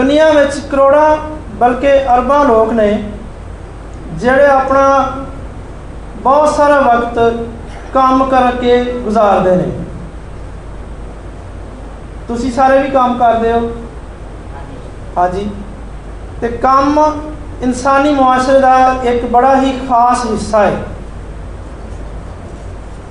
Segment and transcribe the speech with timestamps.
[0.00, 1.16] ਦੁਨੀਆ ਵਿੱਚ ਕਰੋੜਾਂ
[1.54, 3.10] ਬਲਕਿ ਅਰਬਾਂ ਲੋਕ ਨੇ
[4.12, 5.12] ਜਿਹੜੇ ਆਪਣਾ
[6.16, 7.18] ਬਹੁਤ ਸਾਰਾ ਵਕਤ
[7.94, 9.72] ਕੰਮ ਕਰਕੇ ਗੁਜ਼ਾਰਦੇ ਨੇ।
[12.28, 13.70] ਤੁਸੀਂ ਸਾਰੇ ਵੀ ਕੰਮ ਕਰਦੇ ਹੋ?
[15.16, 15.50] ਹਾਂਜੀ।
[16.40, 17.20] ਤੇ ਕੰਮ
[17.62, 20.76] ਇਨਸਾਨੀ ਮੁਆਸ਼ਰੇ ਦਾ ਇੱਕ ਬੜਾ ਹੀ ਖਾਸ ਹਿੱਸਾ ਹੈ।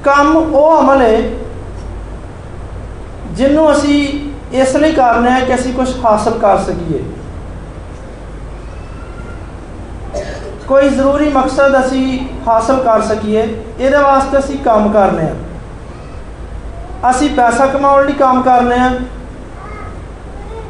[0.03, 1.21] ਕੰਮ ਉਹ ਅਮਲ ਹੈ
[3.31, 7.03] ਜਿਹਨੂੰ ਅਸੀਂ ਇਸ ਲਈ ਕਰਨਾ ਹੈ ਕਿ ਅਸੀਂ ਕੁਝ ਹਾਸਲ ਕਰ ਸਕੀਏ।
[10.67, 13.43] ਕੋਈ ਜ਼ਰੂਰੀ ਮਕਸਦ ਅਸੀਂ ਹਾਸਲ ਕਰ ਸਕੀਏ,
[13.79, 15.35] ਇਹਦੇ ਵਾਸਤੇ ਅਸੀਂ ਕੰਮ ਕਰਨੇ ਆ
[17.09, 18.89] ਅਸੀਂ ਪੈਸਾ ਕਮਾਉਣ ਲਈ ਕੰਮ ਕਰਨੇ ਆ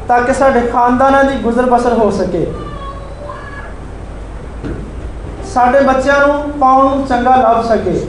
[0.08, 2.46] ਤਾਂ ਕਿ ਸਾਡੇ ਖਾਨਦਾਨਾਂ ਦੀ ਗੁਜ਼ਰ ਬਸਰ ਹੋ ਸਕੇ।
[5.54, 8.06] ਸਾਡੇ ਬੱਚਿਆਂ ਨੂੰ ਪਾਉਣ ਨੂੰ ਚੰਗਾ ਲੱਭ ਸਕੇ।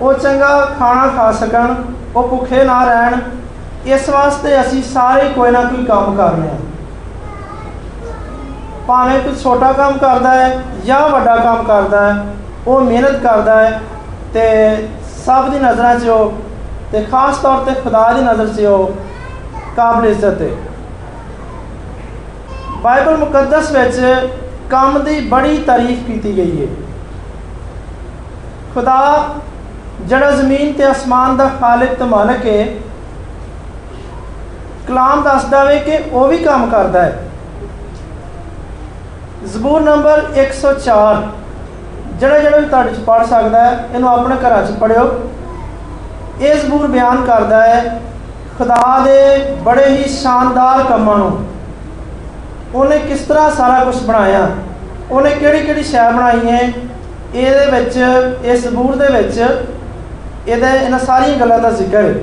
[0.00, 1.74] ਉਹ ਚੰਗਾ ਖਾਣਾ ਖਾ ਸਕਣ,
[2.16, 3.18] ਉਹ ਭੁੱਖੇ ਨਾ ਰਹਿਣ
[3.86, 6.56] ਇਸ ਵਾਸਤੇ ਅਸੀਂ ਸਾਰੇ ਕੋਈ ਨਾ ਕੋਈ ਕੰਮ ਕਰਨੇ ਆ
[8.86, 12.24] ਭਾਵੇਂ ਕੋਈ ਛੋਟਾ ਕੰਮ ਕਰਦਾ ਹੈ ਜਾਂ ਵੱਡਾ ਕੰਮ ਕਰਦਾ ਹੈ,
[12.66, 13.80] ਉਹ ਮਿਹਨਤ ਕਰਦਾ ਹੈ
[14.34, 14.44] ਤੇ
[15.26, 16.32] ਸਭ ਦੀ ਨਜ਼ਰਾਂ 'ਚ ਉਹ
[16.92, 18.92] ਤੇ ਖਾਸ ਤੌਰ ਤੇ ਖੁਦਾ ਦੀ ਨਜ਼ਰ 'ਚ ਉਹ
[19.76, 20.48] ਕਾਬਲ ਇੱਜ਼ਤ ਹੈ।
[22.82, 24.00] ਬਾਈਬਲ ਮੁਕੱਦਸ ਵਿੱਚ
[24.70, 26.66] ਕੰਮ ਦੀ ਬੜੀ ਤਾਰੀਫ ਕੀਤੀ ਗਈ ਹੈ।
[28.74, 29.24] ਖੁਦਾ
[30.00, 32.66] ਜਿਹੜਾ ਜ਼ਮੀਨ ਤੇ ਅਸਮਾਨ ਦਾ ਖਾਲਕ ਤੇ ਮਾਲਕ ਹੈ
[34.86, 37.22] ਕਲਾਮ ਦੱਸਦਾ ਵੇ ਕਿ ਉਹ ਵੀ ਕੰਮ ਕਰਦਾ ਹੈ।
[39.44, 41.22] ਜ਼ਬੂਰ ਨੰਬਰ 104
[42.18, 45.30] ਜਿਹੜਾ ਜਿਹੜਾ ਵੀ ਤੁਹਾਡੇ ਚ ਪੜ ਸਕਦਾ ਹੈ, ਇਹਨੂੰ ਆਪਣੇ ਘਰਾਂ ਚ ਪੜਿਓ
[46.40, 48.00] ਇਹ ਜ਼ਬੂਰ ਬਿਆਨ ਕਰਦਾ ਹੈ,
[48.58, 51.44] ਖੁਦਾ ਦੇ ਬੜੇ ਹੀ ਸ਼ਾਨਦਾਰ ਕੰਮਾਂ ਨੂੰ।
[52.74, 54.48] ਉਹਨੇ ਕਿਸ ਤਰ੍ਹਾਂ ਸਾਰਾ ਕੁਝ ਬਣਾਇਆ?
[55.10, 56.60] ਉਹਨੇ ਕਿਹੜੀ ਕਿਹੜੀ ਸ਼ੈ ਬਣਾਈ ਹੈ?
[57.34, 57.96] ਇਹਦੇ ਵਿੱਚ
[58.44, 59.38] ਇਸ ਜ਼ਬੂਰ ਦੇ ਵਿੱਚ,
[60.48, 62.14] ਇਹਦੇ ਇਹਨਾਂ ਸਾਰੀਆਂ ਗੱਲਾਂ ਦਾ ਜ਼ਿਕਰ ਹੈ।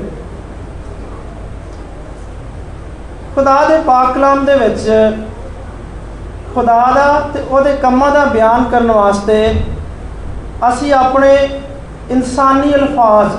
[3.35, 4.89] ਖੁਦਾ ਦੇ ਪਾਕ ਕਲਾਮ ਦੇ ਵਿੱਚ
[6.55, 9.37] ਖੁਦਾ ਦਾ ਤੇ ਉਹਦੇ ਕੰਮਾਂ ਦਾ ਬਿਆਨ ਕਰਨ ਵਾਸਤੇ
[10.69, 11.33] ਅਸੀਂ ਆਪਣੇ
[12.11, 13.35] ਇਨਸਾਨੀ ਅਲਫਾਜ਼,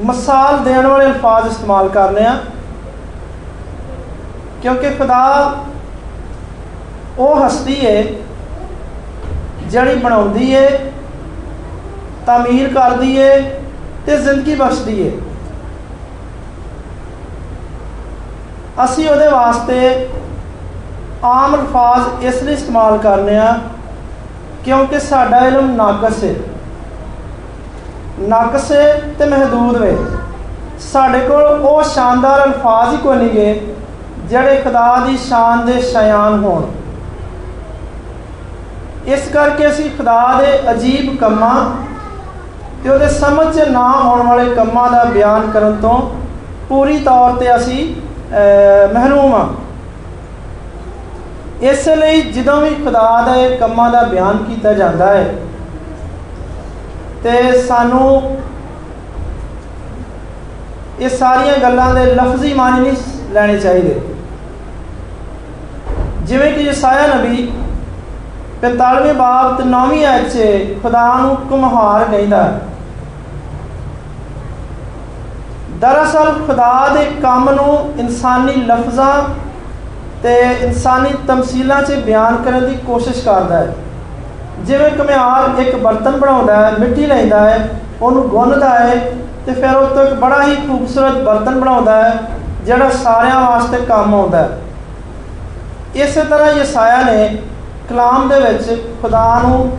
[0.00, 2.36] ਮਿਸਾਲ ਦੇਣ ਵਾਲੇ ਅਲਫਾਜ਼ ਇਸਤੇਮਾਲ ਕਰਨੇ ਆ
[4.62, 5.24] ਕਿਉਂਕਿ ਖੁਦਾ
[7.18, 8.02] ਉਹ ਹਸਤੀ ਹੈ
[9.64, 10.68] ਜਿਹੜੀ ਬਣਾਉਂਦੀ ਹੈ
[12.26, 13.38] ਤਾਮੀਰ ਕਰਦੀ ਹੈ
[14.06, 15.12] ਤੇ ਜ਼ਿੰਦਗੀ ਬਖਸ਼ਦੀ ਹੈ
[18.82, 20.08] ਅਸੀਂ ਉਹਦੇ ਵਾਸਤੇ
[21.24, 23.58] ਆਮ ਅਲਫਾਜ਼ ਇਸ ਲਈ ਇਸਤੇਮਾਲ ਕਰਨੇ ਆ,
[24.64, 26.34] ਕਿਉਂਕਿ ਸਾਡਾ ਇਲਮ ਨਾਕਸ ਹੈ
[28.20, 28.86] ਨਾਕਸ ਹੈ
[29.18, 29.96] ਤੇ ਮਹਦੂਦ ਵੇ।
[30.82, 33.74] ਸਾਡੇ ਕੋਲ ਉਹ ਸ਼ਾਨਦਾਰ ਅਲਫਾਜ਼ ਹੀ ਕੋਈ ਨਹੀਂਗੇ
[34.28, 36.62] ਜਿਹੜੇ ਖੁਦਾ ਦੀ ਸ਼ਾਨ ਦੇ ਸ਼ਾਨ ਹੋਣ।
[39.06, 41.54] ਇਸ ਕਰਕੇ ਅਸੀਂ ਖੁਦਾ ਦੇ ਅਜੀਬ ਕੰਮਾਂ
[42.84, 45.98] ਤੇ ਉਹਦੇ ਸਮਝ 'ਚ ਨਾ ਆਉਣ ਵਾਲੇ ਕੰਮਾਂ ਦਾ ਬਿਆਨ ਕਰਨ ਤੋਂ
[46.68, 47.94] ਪੂਰੀ ਤੌਰ ਤੇ ਅਸੀਂ
[48.32, 49.48] ਮਹਿਰੂਮ ਆ।
[51.62, 55.34] ਇਸ ਲਈ ਜਦੋਂ ਵੀ ਖੁਦਾ ਦੇ ਕੰਮਾਂ ਦਾ ਬਿਆਨ ਕੀਤਾ ਜਾਂਦਾ ਹੈ,
[57.24, 58.36] ਤੇ ਸਾਨੂੰ
[61.00, 62.96] ਇਹ ਸਾਰੀਆਂ ਗੱਲਾਂ ਦੇ ਲਫ਼ਜ਼ੀ ਮਾਨੀ ਨਹੀਂ
[63.32, 64.00] ਲੈਣੇ ਚਾਹੀਦੇ।
[66.22, 67.52] ਜਿਵੇਂ ਕਿ ਯਸਾਇਆ ਨਬੀ
[68.62, 72.46] 45ਵੇਂ ਬਾਬ ਤੇ 9ਵੀਂ ਆਇਤ 'ਚ ਖੁਦਾ ਨੂੰ ਕੁਮਹਾਰ ਕਹਿੰਦਾ
[75.84, 79.14] ਦਰਅਸਲ ਖੁਦਾ ਦੇ ਕੰਮ ਨੂੰ ਇਨਸਾਨੀ ਲਫ਼ਜ਼ਾਂ
[80.22, 83.74] ਤੇ ਇਨਸਾਨੀ ਤਮਸੀਲਾਂ 'ਚ ਬਿਆਨ ਕਰਨ ਦੀ ਕੋਸ਼ਿਸ਼ ਕਰਦਾ ਹੈ।
[84.60, 87.68] ਜਿਵੇਂ ਕਮਿਆਰ ਇੱਕ ਬਰਤਨ ਬਣਾਉਂਦਾ ਹੈ, ਮਿੱਟੀ ਲੈਂਦਾ ਹੈ,
[88.02, 88.94] ਉਹਨੂੰ ਗੁੰਨਦਾ ਹੈ
[89.46, 92.18] ਤੇ ਫਿਰ ਉਹ ਤੋਂ ਇੱਕ ਬੜਾ ਹੀ ਖੂਬਸੂਰਤ ਬਰਤਨ ਬਣਾਉਂਦਾ ਹੈ,
[92.64, 94.58] ਜਿਹੜਾ ਸਾਰਿਆਂ ਵਾਸਤੇ ਕੰਮ ਆਉਂਦਾ ਹੈ।
[95.94, 97.42] ਇਸੇ ਤਰ੍ਹਾਂ ਯਸਾਇਆ ਨੇ
[97.88, 99.78] ਕਲਾਮ ਦੇ ਵਿੱਚ ਖੁਦਾ ਨੂੰ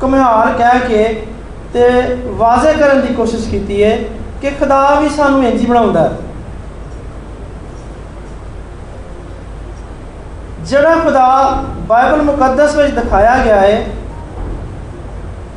[0.00, 1.26] ਕਮਿਆਰ ਕਹਿ ਕੇ
[1.74, 1.88] ਤੇ
[2.38, 3.98] ਵਾਜ਼ਿਹ ਕਰਨ ਦੀ ਕੋਸ਼ਿਸ਼ ਕੀਤੀ ਹੈ
[4.44, 6.16] ਕਿ ਖੁਦਾ ਵੀ ਸਾਨੂੰ ਇੰਜ ਹੀ ਬਣਾਉਂਦਾ ਹੈ।
[10.60, 13.86] ਜਿਹੜਾ ਖੁਦਾ ਬਾਈਬਲ ਮੁਕੱਦਸ ਵਿੱਚ ਦਿਖਾਇਆ ਗਿਆ ਹੈ,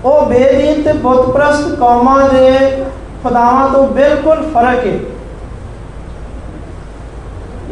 [0.05, 2.53] ਉਹ ਬੇਦੀਨ ਤੇ ਬੁੱਤ ਪ੍ਰਸਤ ਕੌਮਾਂ ਦੇ
[3.23, 4.97] ਖੁਦਾਵਾਂ ਤੋਂ ਬਿਲਕੁਲ ਫ਼ਰਕ ਹੈ।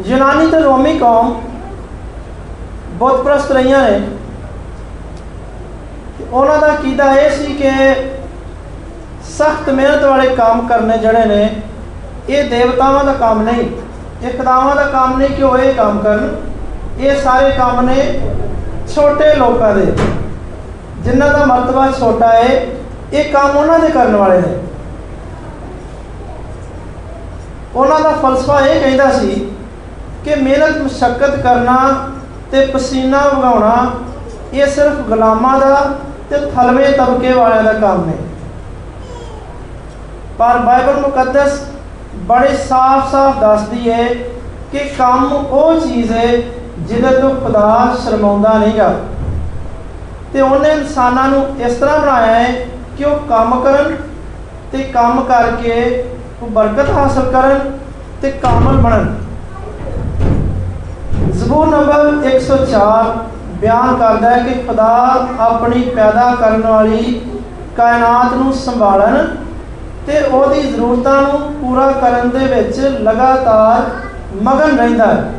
[0.06, 1.40] ਯੂਨਾਨੀ ਤੇ ਰੋਮੀ ਕੌਮ
[2.94, 4.00] ਬੁੱਤ ਪ੍ਰਸਤ ਰਹੀਆਂ ਨੇ।
[6.32, 7.70] ਉਹਨਾਂ ਦਾ ਕੀਦਾ ਇਹ ਸੀ ਕਿ
[9.28, 11.62] ਸਖਤ ਮਿਹਨਤ ਵਾਲੇ ਕੰਮ ਕਰਨੇ ਜਿਹੜੇ ਨੇ,
[12.28, 13.68] ਇਹ ਦੇਵਤਾਵਾਂ ਦਾ ਕੰਮ ਨਹੀਂ,
[14.22, 16.36] ਇਹ ਖੁਦਾਵਾਂ ਦਾ ਕੰਮ ਨਹੀਂ ਕਿ ਉਹ ਇਹ ਕੰਮ ਕਰਨ।
[16.98, 17.96] ਇਹ ਸਾਰੇ ਕੰਮ ਨੇ
[18.94, 19.86] ਛੋਟੇ ਲੋਕਾਂ ਦੇ।
[21.00, 22.66] ਜਿਨ੍ਹਾਂ ਦਾ ਮਰਤਬਾ ਛੋਟਾ ਹੈ
[23.12, 24.54] ਇਹ ਕੰਮ ਉਹਨਾਂ ਦੇ ਕਰਨ ਵਾਲੇ ਨੇ।
[27.74, 29.50] ਉਹਨਾਂ ਦਾ ਫਲਸਫਾ ਇਹ ਕਹਿੰਦਾ ਸੀ
[30.24, 31.76] ਕਿ ਮਿਹਨਤ ਮੁਸ਼ਕਲ ਕਰਨਾ
[32.52, 33.90] ਤੇ ਪਸੀਨਾ ਵਗਾਉਣਾ,
[34.52, 35.74] ਇਹ ਸਿਰਫ ਗੁਲਾਮਾਂ ਦਾ
[36.30, 38.14] ਤੇ ਥਲਵੇਂ ਤਬਕੇ ਵਾਲਿਆਂ ਦਾ ਕੰਮ ਹੈ
[40.38, 41.60] ਪਰ ਬਾਈਬਲ ਮੁਕੱਦਸ
[42.14, 44.08] ਬੜੇ ਸਾਫ਼-ਸਾਫ਼ ਦੱਸਦੀ ਹੈ
[44.72, 46.26] ਕਿ ਕੰਮ ਉਹ ਚੀਜ਼ ਹੈ
[46.78, 48.94] ਜਿਹਦੇ ਤੋਂ ਖੁਦਾ ਸ਼ਰਮਾਉਂਦਾ ਨਹੀਂਗਾ।
[50.32, 52.66] ਤੇ ਉਹਨੇ ਇਨਸਾਨਾਂ ਨੂੰ ਇਸ ਤਰ੍ਹਾਂ ਬਣਾਇਆ ਹੈ
[52.98, 53.96] ਕਿ ਉਹ ਕੰਮ ਕਰਨ
[54.72, 56.04] ਤੇ ਕੰਮ ਕਰਕੇ
[56.42, 57.78] ਉਹ ਬਰਕਤ ਹਾਸਲ ਕਰਨ
[58.22, 59.14] ਤੇ ਕਾਮਲ ਬਣਨ।
[61.32, 63.10] ਜ਼ਬੂਰ ਨੰਬਰ 104
[63.60, 67.20] ਬਿਆਨ ਕਰਦਾ ਹੈ ਕਿ ਖੁਦਾ ਆਪਣੀ ਪੈਦਾ ਕਰਨ ਵਾਲੀ
[67.76, 69.26] ਕਾਇਨਾਤ ਨੂੰ ਸੰਭਾਲਣ
[70.06, 73.90] ਤੇ ਉਹਦੀ ਜ਼ਰੂਰਤਾਂ ਨੂੰ ਪੂਰਾ ਕਰਨ ਦੇ ਵਿੱਚ ਲਗਾਤਾਰ
[74.42, 75.32] ਮਗਨ ਰਹਿੰਦਾ ਹੈ।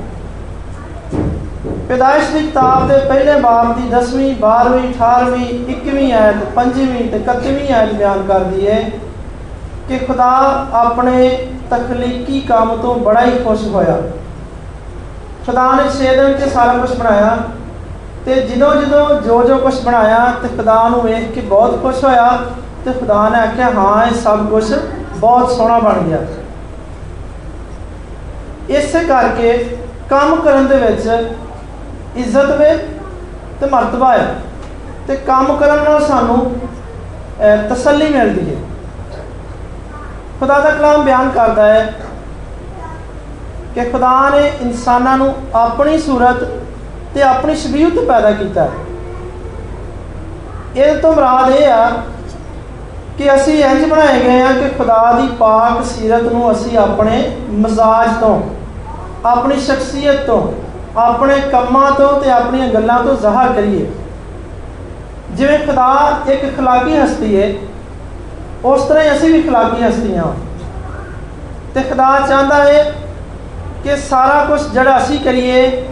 [1.90, 7.74] ਪੈਦਾਇਸ਼ ਦੀ ਕਿਤਾਬ ਦੇ ਪਹਿਲੇ ਬਾਬ ਦੀ 10ਵੀਂ 12ਵੀਂ 18ਵੀਂ 21ਵੀਂ ਆਇਤ 5ਵੀਂ ਤੇ 31ਵੀਂ
[7.74, 8.80] ਆਇਤ ਬਿਆਨ ਕਰਦੀ ਹੈ
[9.88, 10.30] ਕਿ ਖੁਦਾ
[10.74, 11.30] ਆਪਣੇ
[11.70, 13.98] ਤਖਲੀਕੀ ਕੰਮ ਤੋਂ ਬੜਾ ਹੀ ਖੁਸ਼ ਹੋਇਆ।
[15.46, 17.38] ਖੁਦਾ ਨੇ 6 ਦਿਨ ਤੇ ਸਾਰਾ ਕੁਝ ਬਣਾਇਆ
[18.26, 22.26] ਤੇ ਜਦੋਂ ਜਦੋਂ ਜੋ ਜੋ ਕੁਝ ਬਣਾਇਆ ਤੇ ਖੁਦਾ ਨੂੰ ਵੇਖ ਕੇ ਬਹੁਤ ਖੁਸ਼ ਹੋਇਆ
[22.88, 24.64] ਤੇ ਖੁਦਾ ਨੇ ਆਖਿਆ, ਹਾਂ, ਇਹ ਸਭ ਕੁਝ
[25.16, 26.18] ਬਹੁਤ ਸੋਹਣਾ ਬਣ ਗਿਆ।
[28.70, 29.52] ਇਸੇ ਕਰਕੇ
[30.10, 31.08] ਕੰਮ ਕਰਨ ਦੇ ਵਿੱਚ
[32.18, 32.72] ਇੱਜ਼ਤ ਵੇ
[33.60, 34.36] ਤੇ ਮਰਤਬਾ ਹੈ
[35.08, 36.40] ਤੇ ਕੰਮ ਕਰਨ ਨਾਲ ਸਾਨੂੰ
[37.70, 38.60] ਤਸੱਲੀ ਮਿਲਦੀ ਹੈ।
[40.40, 41.94] ਖੁਦਾ ਦਾ ਕਲਾਮ ਬਿਆਨ ਕਰਦਾ ਹੈ
[43.76, 46.44] ਕਿ ਖੁਦਾ ਨੇ ਇਨਸਾਨਾਂ ਨੂੰ ਆਪਣੀ ਸੂਰਤ
[47.14, 48.68] ਤੇ ਆਪਣੀ ਸ਼ਬੀਹਤ ਪੈਦਾ ਕੀਤਾ
[50.76, 51.90] ਇਹ ਤੋਂ ਮਰਾਦ ਇਹ ਆ
[53.19, 57.23] ਕਿ ਅਸੀਂ ਇੰਜ ਬਣਾਏ ਗਏ ਆ ਕਿ ਖੁਦਾ ਦੀ ਪਾਕ ਸੀਰਤ ਨੂੰ ਅਸੀਂ ਆਪਣੇ
[57.61, 58.39] ਮਜ਼ਾਜ ਤੋਂ
[59.27, 60.43] ਆਪਣੀ ਸ਼ਖਸੀਅਤ ਤੋਂ
[60.99, 63.87] ਆਪਣੇ ਕੰਮਾਂ ਤੋਂ ਤੇ ਆਪਣੀਆਂ ਗੱਲਾਂ ਤੋਂ ਜ਼ਾਹਰ ਕਰੀਏ
[65.37, 65.93] ਜਿਵੇਂ ਖੁਦਾ
[66.29, 67.53] ਇੱਕ اخلاقی ਹਸਤੀ ਹੈ
[68.65, 70.25] ਉਸ ਤਰ੍ਹਾਂ ਹੀ ਅਸੀਂ ਵੀ اخلاقی ਹਸਤੀਆਂ
[71.75, 72.83] ਤੇ ਖੁਦਾ ਚਾਹੁੰਦਾ ਹੈ
[73.85, 75.87] ਕਿ ਸਾਰਾ ਕੁਝ ਜਿਹੜਾ ਅਸੀਂ ਕਰੀਏ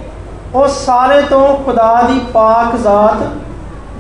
[0.55, 3.23] ਉਹ ਸਾਰੇ ਤੋਂ ਖੁਦਾ ਦੀ ਪਾਕ ਜ਼ਾਤ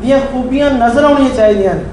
[0.00, 1.84] ਦੀਆਂ ਖੂਬੀਆਂ ਨਜ਼ਰ ਆਉਣੀਆਂ ਚਾਹੀਦੀਆਂ ਨੇ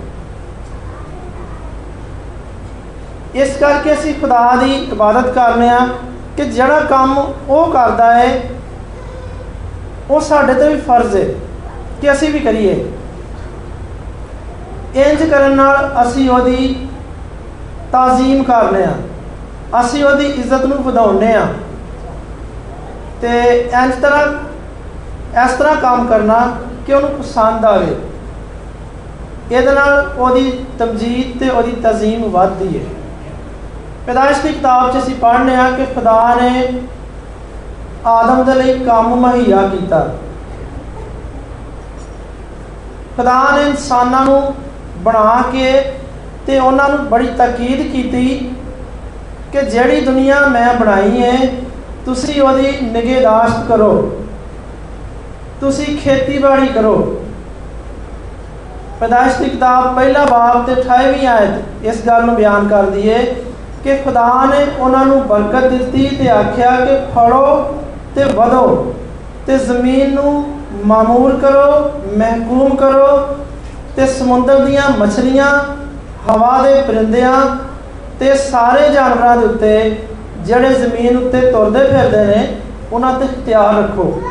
[3.35, 5.89] ਇਸ ਕਰਕੇ ਅਸੀਂ ਖੁਦਾ ਦੀ ਇਬਾਦਤ ਕਰਨੇ ਆ
[6.37, 8.41] ਕਿ ਜਿਹੜਾ ਕੰਮ ਉਹ ਕਰਦਾ ਹੈ
[10.11, 11.25] ਉਹ ਸਾਡੇ ਤੇ ਵੀ ਫਰਜ਼ ਹੈ
[12.01, 12.93] ਕਿ ਅਸੀਂ ਵੀ ਕਰੀਏ।
[14.95, 16.89] ਇੰਜ ਕਰਨ ਨਾਲ ਅਸੀਂ ਉਹਦੀ
[17.93, 18.93] ਤਾਜ਼ੀਮ ਕਰਨੇ ਆ।
[19.81, 21.47] ਅਸੀਂ ਉਹਦੀ ਇੱਜ਼ਤ ਨੂੰ ਵਧਾਉਣੇ ਆ।
[23.23, 24.27] ਤੇ ਇੰਜ ਤਰ੍ਹਾਂ,
[25.45, 26.57] ਇਸ ਤਰ੍ਹਾਂ ਕੰਮ ਕਰਨਾ
[26.87, 27.97] ਕਿ ਉਹਨੂੰ ਪਸੰਦ ਆਵੇ।
[29.53, 32.85] ਇਹਦੇ ਨਾਲ ਉਹਦੀ ਤਮਜੀਦ ਤੇ ਉਹਦੀ ਤਾਜ਼ੀਮ ਵੱਧਦੀ ਹੈ
[34.07, 36.81] ਪੈਦਾਇਸ਼ ਦੀ ਕਿਤਾਬ 'ਚ ਅਸੀਂ ਪੜ੍ਹਨੇ ਆ ਕਿ ਖੁਦਾ ਨੇ
[38.07, 40.01] ਆਦਮ ਦੇ ਲਈ ਕੰਮ ਮਹਈਆ ਕੀਤਾ।
[43.17, 44.55] ਖੁਦਾ ਨੇ ਇਨਸਾਨਾਂ ਨੂੰ
[44.99, 45.73] ਬਣਾ ਕੇ
[46.47, 48.55] ਤੇ ਉਹਨਾਂ ਨੂੰ ਬੜੀ ਤਾਕੀਦ ਕੀਤੀ
[49.53, 51.37] ਕਿ ਜਿਹੜੀ ਦੁਨੀਆ ਮੈਂ ਬਣਾਈ ਹੈ
[52.05, 53.93] ਤੁਸੀਂ ਉਹਦੀ ਨਿਗਹਿਦਾਸ਼ਤ ਕਰੋ।
[55.61, 56.95] ਤੁਸੀਂ ਖੇਤੀਬਾੜੀ ਕਰੋ।
[59.01, 63.25] ਪੈਦਾਇਸ਼ ਦੀ ਕਿਤਾਬ ਪਹਿਲਾ ਬਾਬ ਤੇ 28ਵੀਂ ਆਇਤ ਇਸ ਗੱਲ ਨੂੰ ਬਿਆਨ ਕਰਦੀ ਹੈ
[63.85, 67.47] ਕਿ ਖੁਦਾ ਨੇ ਉਹਨਾਂ ਨੂੰ ਬਰਕਤ ਦਿੱਤੀ ਤੇ ਆਖਿਆ ਕਿ ਫੜੋ
[68.15, 68.95] ਤੇ ਵਧੋ
[69.47, 70.45] ਤੇ ਜ਼ਮੀਨ ਨੂੰ
[70.87, 73.17] ਮਾਮੂਰ ਕਰੋ, ਮਹਿਕੂਮ ਕਰੋ
[73.97, 75.47] ਤੇ ਸਮੁੰਦਰ ਦੀਆਂ ਮੱਛਲੀਆਂ,
[76.29, 77.35] ਹਵਾ ਦੇ ਪਰਿੰਦਿਆਂ
[78.21, 79.97] ਤੇ ਸਾਰੇ ਜਾਨਵਰਾਂ ਦੇ ਉੱਤੇ
[80.41, 82.47] ਜਿਹੜੇ ਜ਼ਮੀਨ ਉੱਤੇ ਤੁਰਦੇ ਫਿਰਦੇ ਨੇ,
[82.93, 84.23] ਉਹਨਾਂ ਤੇ ਇਖਤਿਆਰ ਰੱਖੋ।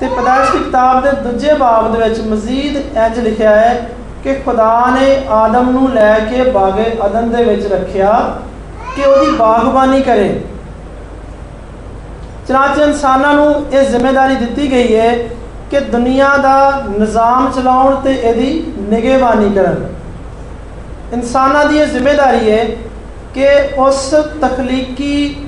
[0.00, 3.90] ਤੇ ਪਦਾਇਸ਼ ਦੀ ਕਿਤਾਬ ਦੇ ਦੂਜੇ ਬਾਬ ਦੇ ਵਿੱਚ ਮਜ਼ੀਦ ਇੰਜ ਲਿਖਿਆ ਹੈ
[4.24, 8.12] ਕਿ ਖੁਦਾ ਨੇ ਆਦਮ ਨੂੰ ਲੈ ਕੇ ਬਾਗੇ ਅਦਨ ਦੇ ਵਿੱਚ ਰੱਖਿਆ
[8.96, 10.40] ਕਿ ਉਹਦੀ ਬਾਗਬਾਨੀ ਕਰੇ।
[12.48, 15.16] ਚਨਾਚੇ ਇਨਸਾਨਾਂ ਨੂੰ ਇਹ ਜ਼ਿੰਮੇਵਾਰੀ ਦਿੱਤੀ ਗਈ ਹੈ
[15.70, 19.86] ਕਿ ਦੁਨੀਆ ਦਾ ਨਿਜ਼ਾਮ ਚਲਾਉਣ ਤੇ ਇਹਦੀ ਨਿਗਹਿਬਾਨੀ ਕਰਨ।
[21.12, 22.64] ਇਨਸਾਨਾਂ ਦੀ ਇਹ ਜ਼ਿੰਮੇਵਾਰੀ ਹੈ
[23.34, 23.46] ਕਿ
[23.78, 25.46] ਉਸ ਤਖਲੀਕੀ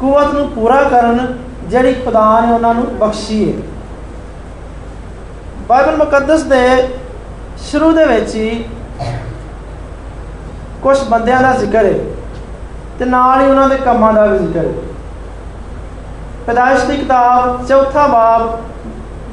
[0.00, 3.58] ਕੁਵਤ ਨੂੰ ਪੂਰਾ ਕਰਨ ਜਿਹੜੀ ਖੁਦਾ ਨੇ ਉਹਨਾਂ ਨੂੰ ਬਖਸ਼ੀ ਹੈ
[5.68, 6.66] ਬਾਈਬਲ ਮੁਕੱਦਸ ਦੇ
[7.60, 8.64] ਸ਼ੁਰੂ ਦੇ ਵਿੱਚ ਹੀ
[10.82, 11.94] ਕੁਝ ਬੰਦਿਆਂ ਦਾ ਜ਼ਿਕਰ ਹੈ
[12.98, 14.72] ਤੇ ਨਾਲ ਹੀ ਉਹਨਾਂ ਦੇ ਕੰਮਾਂ ਦਾ ਵੀ ਜ਼ਿਕਰ ਹੈ
[16.46, 18.60] ਪੈਦਾਇਸ਼ ਦੀ ਕਿਤਾਬ ਚੌਥਾ ਬਾਬ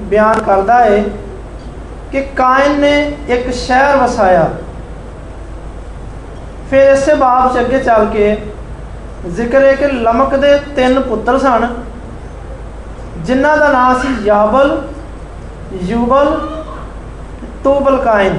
[0.09, 1.03] ਬਿਆਨ ਕਰਦਾ ਹੈ
[2.11, 2.95] ਕਿ ਕਾਇਨ ਨੇ
[3.27, 4.49] ਇੱਕ ਸ਼ਹਿਰ ਵਸਾਇਆ।
[6.69, 8.35] ਫਿਰ ਇਸੇ ਬਾਬ ਚ ਅੱਗੇ ਚੱਲ ਕੇ
[9.27, 11.67] ਜ਼ਿਕਰ ਹੈ ਕਿ ਲਮਕ ਦੇ ਤਿੰਨ ਪੁੱਤਰ ਸਨ,
[13.17, 14.81] ਜਿਨ੍ਹਾਂ ਦਾ ਨਾਮ ਸੀ ਯਾਬਲ,
[15.83, 16.39] ਯੂਬਲ
[17.63, 18.37] ਤੋਬਲ ਕਾਇਨ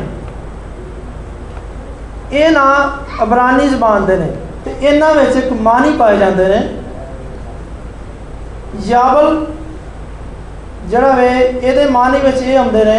[2.32, 4.26] ਇਹ ਨਾਂ ਅਬਰਾਨੀ ਜ਼ਬਾਨ ਦੇ ਨੇ
[4.64, 6.60] ਤੇ ਇਹਨਾਂ ਵਿੱਚ ਇੱਕ ਮਾਨੀ ਪਾਏ ਜਾਂਦੇ ਨੇ।
[8.86, 9.44] ਯਾਬਲ,
[10.88, 12.98] ਜਿਹੜਾ ਵੇ, ਇਹਦੇ ਮਾਨੀ ਵਿੱਚ ਇਹ ਆਉਂਦੇ ਨੇ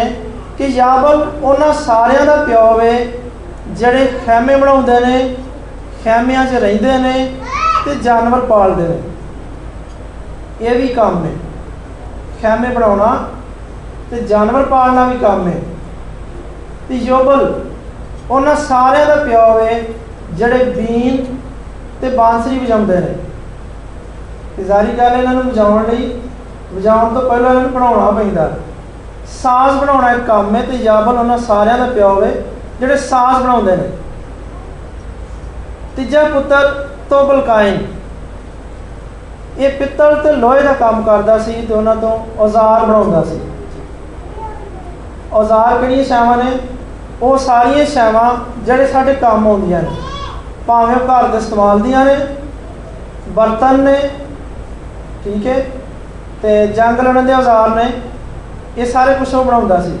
[0.58, 2.92] ਕਿ ਯਾਬਲ ਉਹਨਾਂ ਸਾਰਿਆਂ ਦਾ ਪਿਓ ਵੇ,
[3.70, 5.36] ਜਿਹੜੇ ਖੈਮੇ ਬਣਾਉਂਦੇ ਨੇ,
[6.04, 7.30] ਖੈਮਿਆਂ 'ਚ ਰਹਿੰਦੇ ਨੇ
[7.84, 8.98] ਤੇ ਜਾਨਵਰ ਪਾਲਦੇ ਨੇ।
[10.60, 11.32] ਇਹ ਵੀ ਕੰਮ ਹੈ
[12.42, 13.16] ਖੈਮੇ ਬਣਾਉਣਾ
[14.10, 15.60] ਤੇ ਜਾਨਵਰ ਪਾਲਣਾ ਵੀ ਕੰਮ ਹੈ
[16.88, 17.52] ਤੇ ਯੋਬਲ,
[18.30, 19.82] ਉਹਨਾਂ ਸਾਰਿਆਂ ਦਾ ਪਿਓ ਵੇ,
[20.32, 21.24] ਜਿਹੜੇ ਬੀਨ
[22.00, 23.14] ਤੇ ਬਾਂਸਰੀ ਵਜਾਉਂਦੇ ਨੇ।
[24.56, 26.12] ਤੇ ਜ਼ਾਰੀ ਗੱਲ ਇਹਨਾਂ ਨੂੰ ਵਜਾਉਣ ਲਈ,
[26.74, 28.50] ਵਜਾਉਣ ਤੋਂ ਪਹਿਲਾਂ ਇਹਨਾਂ ਨੂੰ ਬਣਾਉਣਾ ਪੈਂਦਾ।
[29.32, 32.30] ਸਾਜ਼ ਬਣਾਉਣਾ ਇੱਕ ਕੰਮ ਹੈ ਤੇ ਯਾਬਲ ਉਹਨਾਂ ਸਾਰਿਆਂ ਦਾ ਪਿਓ ਹੈ
[32.80, 33.88] ਜਿਹੜੇ ਸਾਜ਼ ਬਣਾਉਂਦੇ ਨੇ।
[35.96, 37.78] ਤੀਜਾ ਪੁੱਤਰ ਤੋਬਲ ਕਾਇਨ
[39.58, 43.40] ਇਹ ਪਿੱਤਲ ਤੇ ਲੋਹੇ ਦਾ ਕੰਮ ਕਰਦਾ ਸੀ ਤੇ ਉਹਨਾਂ ਤੋਂ ਔਜ਼ਾਰ ਬਣਾਉਂਦਾ ਸੀ।
[45.32, 46.50] ਔਜ਼ਾਰ ਕਿਹੜੀਆਂ ਸ਼ਾਵਾਂ ਨੇ,
[47.22, 49.88] ਉਹ ਸਾਰੀਆਂ ਸ਼ਾਵਾਂ ਜਿਹੜੇ ਸਾਡੇ ਕੰਮ ਆਉਂਦੀਆਂ ਨੇ,
[50.66, 52.16] ਭਾਵੇਂ ਉਹ ਘਰ ਦੇ ਇਸਤੇਮਾਲ ਦੀਆਂ ਨੇ,
[53.28, 53.96] ਬਰਤਨ ਨੇ,
[55.24, 55.58] ਠੀਕ ਹੈ,
[56.42, 57.90] ਤੇ ਜੰਗ ਲੜਨ ਦੇ ਔਜ਼ਾਰ ਨੇ,
[58.78, 59.98] ਇਹ ਸਾਰੇ ਕੁਝ ਉਹ ਬਣਾਉਂਦਾ ਸੀ।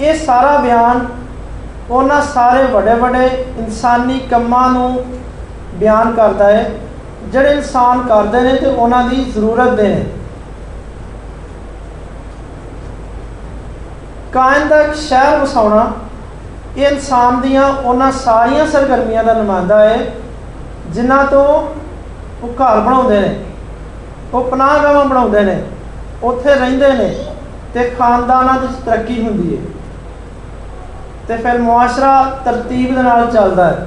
[0.00, 1.06] ਇਹ ਸਾਰਾ ਬਿਆਨ
[1.90, 3.26] ਉਹਨਾਂ ਸਾਰੇ ਵੱਡੇ ਵੱਡੇ
[3.58, 5.04] ਇਨਸਾਨੀ ਕੰਮਾਂ ਨੂੰ
[5.74, 6.70] ਬਿਆਨ ਕਰਦਾ ਹੈ,
[7.22, 10.04] ਜਿਹੜੇ ਇਨਸਾਨ ਕਰਦੇ ਨੇ ਤੇ ਉਹਨਾਂ ਦੀ ਜ਼ਰੂਰਤ ਦੇ ਨੇ।
[14.32, 15.90] ਕਾਇਨ ਦਾ ਇੱਕ ਸ਼ਹਿਰ ਵਸਾਉਣਾ,
[16.76, 19.98] ਇਹ ਇਨਸਾਨ ਦੀਆਂ ਉਹਨਾਂ ਸਾਰੀਆਂ ਸਰਗਰਮੀਆਂ ਦਾ ਨੁਮਾਇੰਦਾ ਹੈ,
[20.90, 21.44] ਜਿਨ੍ਹਾਂ ਤੋਂ
[22.42, 23.44] ਉਹ ਘਰ ਬਣਾਉਂਦੇ ਨੇ,
[24.34, 25.62] ਉਹ ਪਨਾਹਗਾਹਾਂ ਬਣਾਉਂਦੇ ਨੇ,
[26.22, 27.24] ਉੱਥੇ ਰਹਿੰਦੇ ਨੇ
[27.74, 29.62] ਤੇ ਖਾਨਦਾਨਾਂ ਦੀ ਤਰੱਕੀ ਹੁੰਦੀ ਹੈ।
[31.28, 33.86] ਤੇ ਫਿਰ ਮੁਆਸ਼ਰਾ ਤਰਤੀਬ ਦੇ ਨਾਲ ਚੱਲਦਾ ਹੈ।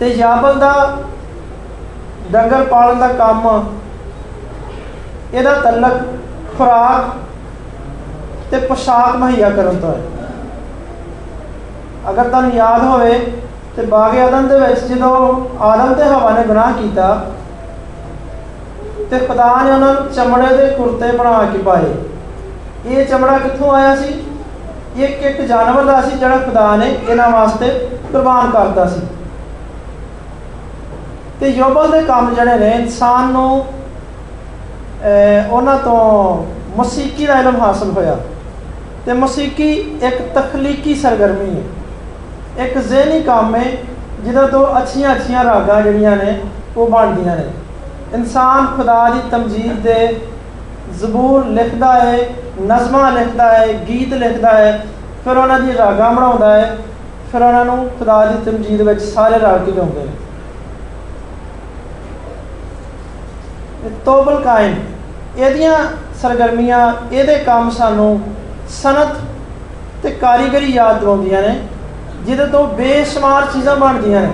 [0.00, 0.96] ਤੇ ਯਾਬਲ ਦਾ
[2.32, 3.72] ਡੰਗਰ ਪਾਲਣ ਦਾ ਕੰਮ,
[5.34, 6.02] ਇਹਦਾ ਤਲਕ
[6.58, 7.16] ਖੁਰਾਕ
[8.50, 10.00] ਤੇ ਪੋਸ਼ਾਕ ਮੁਹੱਈਆ ਕਰਨ ਤੋਂ ਹੈ।
[12.10, 13.18] ਅਗਰ ਤੁਹਾਨੂੰ ਯਾਦ ਹੋਵੇ
[13.76, 15.16] ਤੇ ਬਾਗ ਆਦਮ ਦੇ ਵਿੱਚ ਜਦੋਂ
[15.62, 17.08] ਆਦਮ ਤੇ ਹਵਾ ਨੇ ਗੁਨਾਹ ਕੀਤਾ
[19.10, 21.92] ਤੇ ਖੁਦਾ ਨੇ ਉਹਨਾਂ ਨੂੰ ਚਮੜੇ ਦੇ ਕੁਰਤੇ ਬਣਾ ਕੇ ਪਾਏ।
[22.86, 24.08] ਇਹ ਚਮੜਾ ਕਿੱਥੋਂ ਆਇਆ ਸੀ?
[24.96, 27.68] ਇਹ ਇੱਕ ਇੱਕ ਜਾਨਵਰ ਦਾ ਸੀ ਜਿਹੜਾ ਖੁਦਾ ਨੇ ਇਹਨਾਂ ਵਾਸਤੇ
[28.12, 29.00] ਕੁਰਬਾਨ ਕਰਤਾ ਸੀ।
[31.40, 33.64] ਤੇ ਯੋਬਲ ਦੇ ਕੰਮ ਜਿਹੜੇ ਨੇ, ਇਨਸਾਨ ਨੂੰ
[35.50, 36.00] ਉਹਨਾਂ ਤੋਂ
[36.78, 38.16] ਮਸੀਕੀ ਦਾ ਇਲਮ ਹਾਸਲ ਹੋਇਆ।
[39.08, 39.72] ਤੇ ਮਸੀਕੀ
[40.02, 43.70] ਇੱਕ ਤਖਲੀਕੀ ਸਰਗਰਮੀ ਹੈ। ਇੱਕ ਜ਼ਿਹਨੀ ਕੰਮ ਹੈ,
[44.20, 46.40] ਜਿਹਦਾ ਤੋਂ ਅੱਛੀਆਂ ਅੱਛੀਆਂ ਰਾਗਾਂ ਜਿਹੜੀਆਂ ਨੇ,
[46.76, 47.44] ਉਹ ਬਣਦੀਆਂ ਨੇ।
[48.14, 50.20] ਇਨਸਾਨ ਖੁਦਾ ਦੀ ਤਮਜੀਦ ਦੇ
[50.98, 52.18] ਜ਼ਬੂਰ ਲਿਖਦਾ ਹੈ,
[52.62, 54.86] ਨਜ਼ਮਾਂ ਲਿਖਦਾ ਹੈ, ਗੀਤ ਲਿਖਦਾ ਹੈ,
[55.24, 56.78] ਫਿਰ ਉਹਨਾਂ ਦੀ ਰਾਗਾਂ ਬਣਾਉਂਦਾ ਹੈ,
[57.32, 60.12] ਫਿਰ ਉਹਨਾਂ ਨੂੰ ਖੁਦਾ ਦੀ ਤਮਜੀਦ ਵਿੱਚ ਸਾਰੇ ਰਾਗ ਗਾਉਂਦੇ ਨੇ।
[64.04, 64.74] ਤੋਬਲ ਕਾਇਮ।
[65.36, 65.78] ਇਹਦੀਆਂ
[66.22, 68.20] ਸਰਗਰਮੀਆਂ, ਇਹਦੇ ਕੰਮ ਸਾਨੂੰ
[68.72, 69.16] ਸਨਤ
[70.02, 71.54] ਤੇ ਕਾਰੀਗਰੀ ਯਾਦ ਦਿਵਾਉਂਦੀਆਂ ਨੇ,
[72.26, 74.30] ਜਿਹਦੇ ਤੋਂ ਬੇਸ਼ੁਮਾਰ ਚੀਜ਼ਾਂ ਬਣਦੀਆਂ ਨੇ।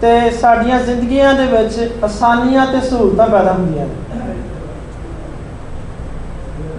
[0.00, 3.94] ਤੇ ਸਾਡੀਆਂ ਜ਼ਿੰਦਗੀਆਂ ਦੇ ਵਿੱਚ ਆਸਾਨੀਆਂ ਤੇ ਸਹੂਲਤਾਂ ਪੈਦਾ ਹੁੰਦੀਆਂ ਨੇ।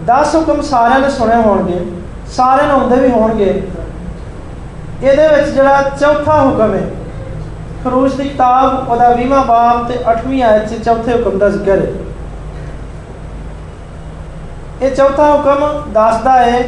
[0.05, 1.79] 10 ਹੁਕਮ ਸਾਰਿਆਂ ਨੇ ਸੁਣੇ ਹੋਣਗੇ
[2.35, 3.49] ਸਾਰਿਆਂ ਨੂੰ ਆਉਂਦੇ ਵੀ ਹੋਣਗੇ।
[5.03, 6.89] ਇਹਦੇ ਵਿੱਚ ਜਿਹੜਾ ਚੌਥਾ ਹੁਕਮ ਹੈ
[7.83, 11.91] ਖਰੂਜ ਦੀ ਕਿਤਾਬ, ਉਹਦਾ 20ਵਾਂ ਬਾਬ ਤੇ 8ਵੀਂ ਆਇਤ 'ਚ ਚੌਥੇ ਹੁਕਮ ਦਾ ਜ਼ਿਕਰ ਹੈ।
[14.81, 16.61] ਇਹ ਚੌਥਾ ਹੁਕਮ ਦੱਸਦਾ ਹੈ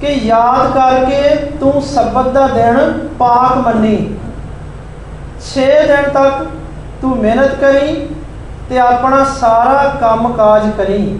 [0.00, 3.96] ਕਿ ਯਾਦ ਕਰਕੇ ਤੂੰ ਸਬਤ ਦਾ ਦਿਨ ਪਾਕ ਮੰਨੀ।
[5.46, 6.44] 6 ਦਿਨ ਤੱਕ
[7.02, 7.94] ਤੂੰ ਮਿਹਨਤ ਕਰੀ
[8.68, 11.18] ਤੇ ਆਪਣਾ ਸਾਰਾ ਕੰਮ ਕਾਜ ਕਰੀ।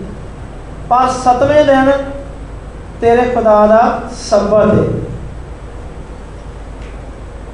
[0.90, 1.90] ਪਰ 7ਵੇਂ ਦਿਨ
[3.00, 4.84] ਤੇਰੇ ਖੁਦਾ ਦਾ ਸਬਤ ਹੈ।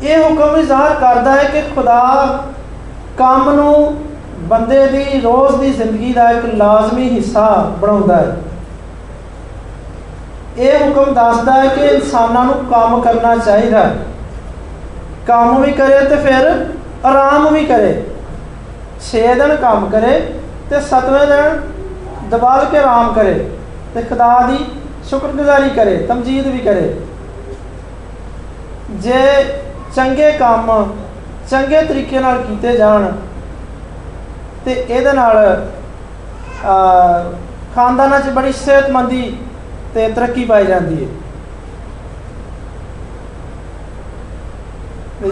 [0.03, 1.99] ਇਹ ਹੁਕਮ ਇਜ਼ਹਾਰ ਕਰਦਾ ਹੈ ਕਿ ਖੁਦਾ
[3.19, 3.75] ਕੰਮ ਨੂੰ
[4.41, 7.49] ਬੰਦੇ ਦੀ, ਰੋਜ਼ ਦੀ ਜ਼ਿੰਦਗੀ ਦਾ ਇੱਕ ਲਾਜ਼ਮੀ ਹਿੱਸਾ
[7.81, 8.37] ਬਣਾਉਂਦਾ ਹੈ।
[10.61, 13.95] ਇਹ ਹੁਕਮ ਦੱਸਦਾ ਹੈ ਕਿ ਇਨਸਾਨਾਂ ਨੂੰ ਕੰਮ ਕਰਨਾ ਚਾਹੀਦਾ ਹੈ।
[15.27, 16.49] ਕੰਮ ਵੀ ਕਰੇ ਤੇ ਫਿਰ
[17.07, 17.93] ਆਰਾਮ ਵੀ ਕਰੇ।
[19.07, 20.19] 6 ਦਿਨ ਕੰਮ ਕਰੇ
[20.71, 21.61] ਤੇ 7ਵੇਂ ਦਿਨ
[22.31, 23.35] ਦਬਾਲ ਕੇ ਆਰਾਮ ਕਰੇ
[23.95, 24.59] ਤੇ ਖੁਦਾ ਦੀ
[25.11, 26.95] ਸ਼ੁਕਰਗੁਜ਼ਾਰੀ ਕਰੇ, ਤਮਜੀਦ ਵੀ ਕਰੇ।
[28.99, 29.23] ਜੇ
[29.97, 30.93] ਚੰਗੇ ਕੰਮ
[31.51, 33.11] ਚੰਗੇ ਤਰੀਕੇ ਨਾਲ ਕੀਤੇ ਜਾਣ
[34.65, 35.67] ਤੇ ਇਹਦੇ ਨਾਲ
[37.75, 39.23] ਖਾਨਦਾਨਾਂ 'ਚ ਬੜੀ ਸਿਹਤਮੰਦੀ
[39.95, 41.09] ਤੇ ਤਰੱਕੀ ਪਾਈ ਜਾਂਦੀ ਹੈ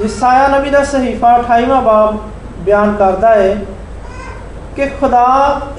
[0.04, 2.18] ਇਸਾਇਆ ਨਬੀ ਦਾ ਸਹੀਫਾ 28ਵਾਂ ਬਾਬ
[2.64, 3.54] ਬਿਆਨ ਕਰਦਾ ਹੈ
[4.76, 5.26] ਕਿ ਖੁਦਾ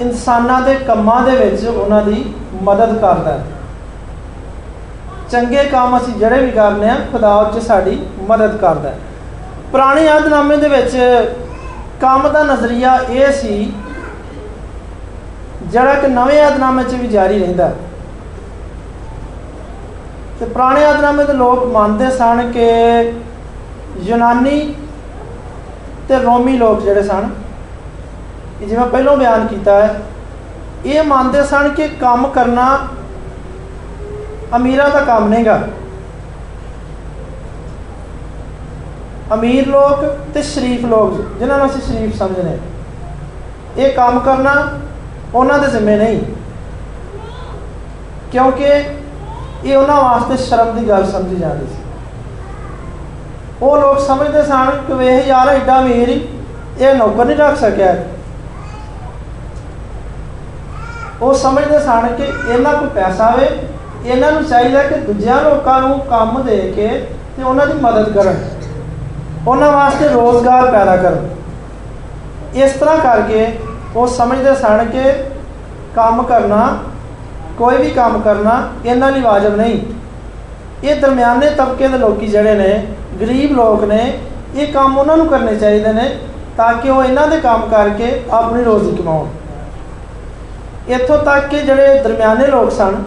[0.00, 2.24] ਇਨਸਾਨਾਂ ਦੇ ਕੰਮਾਂ ਦੇ ਵਿੱਚ ਉਹਨਾਂ ਦੀ
[2.62, 3.44] ਮਦਦ ਕਰਦਾ ਹੈ
[5.30, 8.98] ਚੰਗੇ ਕੰਮ ਅਸੀਂ ਜਿਹੜੇ ਵੀ ਕਰਨੇ ਆ, ਖੁਦਾ ਉਹ 'ਚ ਸਾਡੀ ਮਦਦ ਕਰਦਾ ਹੈ
[9.72, 10.96] ਪੁਰਾਣੇ ਆਦਨਾਮੇ ਦੇ ਵਿੱਚ
[12.00, 13.72] ਕੰਮ ਦਾ ਨਜ਼ਰੀਆ ਇਹ ਸੀ,
[15.62, 17.70] ਜਿਹੜਾ ਕਿ ਨਵੇਂ ਆਦਨਾਮੇ 'ਚ ਵੀ ਜਾਰੀ ਰਹਿੰਦਾ
[20.40, 22.68] ਤੇ ਪੁਰਾਣੇ ਆਦਨਾਮੇ ਦੇ ਲੋਕ ਮੰਨਦੇ ਸਨ ਕਿ
[24.02, 24.74] ਯੂਨਾਨੀ
[26.08, 27.28] ਤੇ ਰੋਮੀ ਲੋਕ ਜਿਹੜੇ ਸਨ
[28.60, 30.00] ਜਿਵੇਂ ਪਹਿਲਾਂ ਬਿਆਨ ਕੀਤਾ ਹੈ,
[30.86, 32.64] ਇਹ ਮੰਨਦੇ ਸਨ ਕਿ ਕੰਮ ਕਰਨਾ
[34.56, 35.60] ਅਮੀਰਾਂ ਦਾ ਕੰਮ ਨਹੀਂਗਾ।
[39.34, 40.04] ਅਮੀਰ ਲੋਕ
[40.34, 42.58] ਤੇ ਸ਼ਰੀਫ ਲੋਕ, ਜਿਨ੍ਹਾਂ ਨੂੰ ਅਸੀਂ ਸ਼ਰੀਫ ਸਮਝਦੇ
[43.78, 44.54] ਇਹ ਕੰਮ ਕਰਨਾ
[45.34, 46.20] ਉਹਨਾਂ ਦੇ ਜ਼ਿੰਮੇ ਨਹੀਂ।
[48.32, 48.72] ਕਿਉਂਕਿ
[49.64, 51.82] ਇਹ ਉਹਨਾਂ ਵਾਸਤੇ ਸ਼ਰਮ ਦੀ ਗੱਲ ਸਮਝੀ ਜਾਂਦੀ ਸੀ।
[53.62, 57.94] ਉਹ ਲੋਕ ਸਮਝਦੇ ਸਨ ਕਿ ਵੇਖ ਯਾਰ ਐਡਾ ਅਮੀਰ ਇਹ ਨੌਕਰ ਨਹੀਂ ਰੱਖ ਸਕਿਆ।
[61.22, 63.48] ਉਹ ਸਮਝਦੇ ਸਨ ਕਿ ਇਹਨਾਂ ਕੋਲ ਪੈਸਾ ਵੇ
[64.06, 66.88] ਇਹਨਾਂ ਨੂੰ ਚਾਹੀਦਾ ਕਿ ਦੂਜਿਆਂ ਲੋਕਾਂ ਨੂੰ ਕੰਮ ਦੇ ਕੇ
[67.36, 68.36] ਤੇ ਉਹਨਾਂ ਦੀ ਮਦਦ ਕਰਨ।
[69.48, 71.28] ਉਹਨਾਂ ਵਾਸਤੇ ਰੋਜ਼ਗਾਰ ਪੈਦਾ ਕਰਨ।
[72.54, 73.58] ਇਸ ਤਰ੍ਹਾਂ ਕਰਕੇ
[73.96, 75.12] ਉਹ ਸਮਝਦੇ ਸਨ ਕਿ
[75.94, 76.78] ਕੰਮ ਕਰਨਾ
[77.60, 78.52] ਕੋਈ ਵੀ ਕੰਮ ਕਰਨਾ,
[78.84, 79.80] ਇਹਨਾਂ ਲਈ ਵਾਜਬ ਨਹੀਂ।
[80.84, 82.86] ਇਹ ਦਰਮਿਆਨੇ ਤਬਕੇ ਦੇ ਲੋਕੀ ਜਿਹੜੇ ਨੇ,
[83.20, 84.00] ਗਰੀਬ ਲੋਕ ਨੇ,
[84.54, 86.08] ਇਹ ਕੰਮ ਉਹਨਾਂ ਨੂੰ ਕਰਨੇ ਚਾਹੀਦੇ ਨੇ
[86.56, 89.26] ਤਾਂ ਕਿ ਉਹ ਇਹਨਾਂ ਦੇ ਕੰਮ ਕਰਕੇ ਆਪਣੀ ਰੋਜ਼ੀ ਕਮਾਉਣ।
[90.88, 93.02] ਇੱਥੋਂ ਤੱਕ ਕਿ ਜਿਹੜੇ ਦਰਮਿਆਨੇ ਲੋਕ ਸਨ,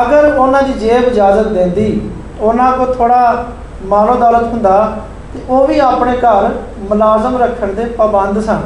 [0.00, 3.44] ਅਗਰ ਉਹਨਾਂ ਦੀ ਜੇਬ ਇਜਾਜ਼ਤ ਦਿੰਦੀ, ਉਹਨਾਂ ਕੋ ਥੋੜਾ
[3.86, 4.80] ਮਾਲੋ ਦੌਲਤ ਹੁੰਦਾ
[5.32, 6.50] ਤੇ ਉਹ ਵੀ ਆਪਣੇ ਘਰ
[6.88, 8.60] ਮੁਲਾਜ਼ਮ ਰੱਖਣ ਦੇ ਪਾਬੰਦ ਸਨ।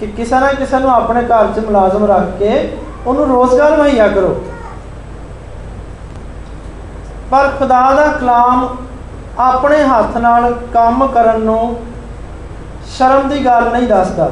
[0.00, 2.50] ਕਿ ਕਿਸੇ ਨਾ ਕਿਸੇ ਨੂੰ ਆਪਣੇ ਘਰ 'ਚ ਮੁਲਾਜ਼ਮ ਰੱਖ ਕੇ
[3.06, 4.34] ਉਹਨੂੰ ਰੋਜ਼ਗਾਰ ਮੁਹੱਈਆ ਕਰੋ।
[7.30, 8.68] ਪਰ ਖੁਦਾ ਦਾ ਕਲਾਮ
[9.38, 11.76] ਆਪਣੇ ਹੱਥ ਨਾਲ ਕੰਮ ਕਰਨ ਨੂੰ
[12.88, 14.30] ਸ਼ਰਮ ਦੀ ਗੱਲ ਨਹੀਂ ਦੱਸਦਾ।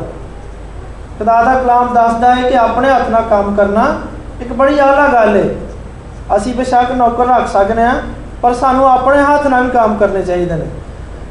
[1.18, 3.84] ਖੁਦਾ ਦਾ ਕਲਾਮ ਦੱਸਦਾ ਹੈ ਕਿ ਆਪਣੇ ਹੱਥ ਨਾਲ ਕੰਮ ਕਰਨਾ
[4.40, 5.44] ਇੱਕ ਬੜੀ ਆਲਾ ਗੱਲ ਹੈ
[6.36, 7.94] ਅਸੀਂ ਬੇਸ਼ੱਕ ਨੌਕਰ ਰੱਖ ਸਕਦੇ ਹਾਂ,
[8.42, 10.66] ਪਰ ਸਾਨੂੰ ਆਪਣੇ ਹੱਥ ਨਾਲ ਵੀ ਕੰਮ ਕਰਨੇ ਚਾਹੀਦੇ ਨੇ।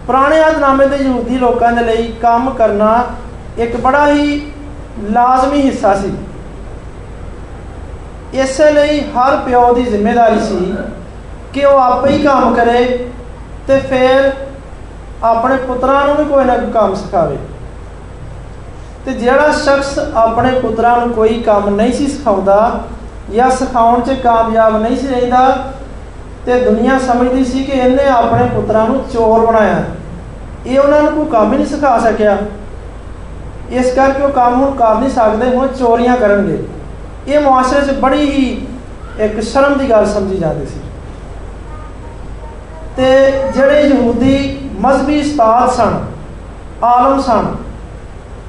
[0.08, 3.04] ਪੁਰਾਣੇ ਆਦਨਾਮੇ ਦੇ ਯਹੂਦੀ ਲੋਕਾਂ ਦੇ ਲਈ ਕੰਮ ਕਰਨਾ
[3.58, 4.52] ਇੱਕ ਬੜਾ ਹੀ
[5.12, 6.12] ਲਾਜ਼ਮੀ ਹਿੱਸਾ ਸੀ।
[8.34, 10.74] ਇਸੇ ਲਈ ਹਰ ਪਿਓ ਦੀ ਜ਼ਿੰਮੇਵਾਰੀ ਸੀ
[11.54, 13.10] ਕਿ ਉਹ ਆਪੇ ਹੀ ਕੰਮ ਕਰੇ
[13.68, 14.32] ਤੇ ਫਿਰ
[15.24, 17.38] ਆਪਣੇ ਪੁੱਤਰਾਂ ਨੂੰ ਵੀ ਕੋਈ ਨਾ ਕੋਈ ਕੰਮ ਸਿਖਾਵੇ।
[19.06, 22.84] ਤੇ ਜਿਹੜਾ ਸ਼ਖਸ ਆਪਣੇ ਪੁੱਤਰਾਂ ਨੂੰ ਕੋਈ ਕੰਮ ਨਹੀਂ ਸੀ ਸਿਖਾਉਂਦਾ
[23.36, 25.74] ਜਾਂ ਸਿਖਾਉਣ 'ਚ ਕਾਮਯਾਬ ਨਹੀਂ ਸੀ ਰਹਿੰਦਾ
[26.46, 29.84] ਤੇ ਦੁਨੀਆ ਸਮਝਦੀ ਸੀ ਕਿ ਇਹਨੇ ਆਪਣੇ ਪੁੱਤਰਾਂ ਨੂੰ ਚੋਰ ਬਣਾਇਆ।
[30.66, 32.38] ਇਹ ਉਹਨਾਂ ਨੂੰ ਕੋਈ ਕੰਮ ਹੀ ਨਹੀਂ ਸਿਖਾ ਸਕਿਆ।
[33.71, 36.59] ਇਸ ਕਰਕੇ ਉਹ ਕੰਮ ਹੁਣ ਕਰ ਨਹੀਂ ਸਕਦੇ ਹੁਣ ਚੋਰੀਆਂ ਕਰਨਗੇ
[37.29, 38.67] ਇਹ ਮੁਆਸ਼ਰੇ 'ਚ ਬੜੀ ਹੀ
[39.19, 40.81] ਇੱਕ ਸ਼ਰਮ ਦੀ ਗੱਲ ਸਮਝੀ ਜਾਂਦੀ ਸੀ
[42.97, 43.11] ਤੇ
[43.55, 45.99] ਜਿਹੜੇ ਯਹੂਦੀ ਮਜ਼ਬੀ ਉਸਤਾਦ ਸਨ
[46.85, 47.55] ਆਲਮ ਸਨ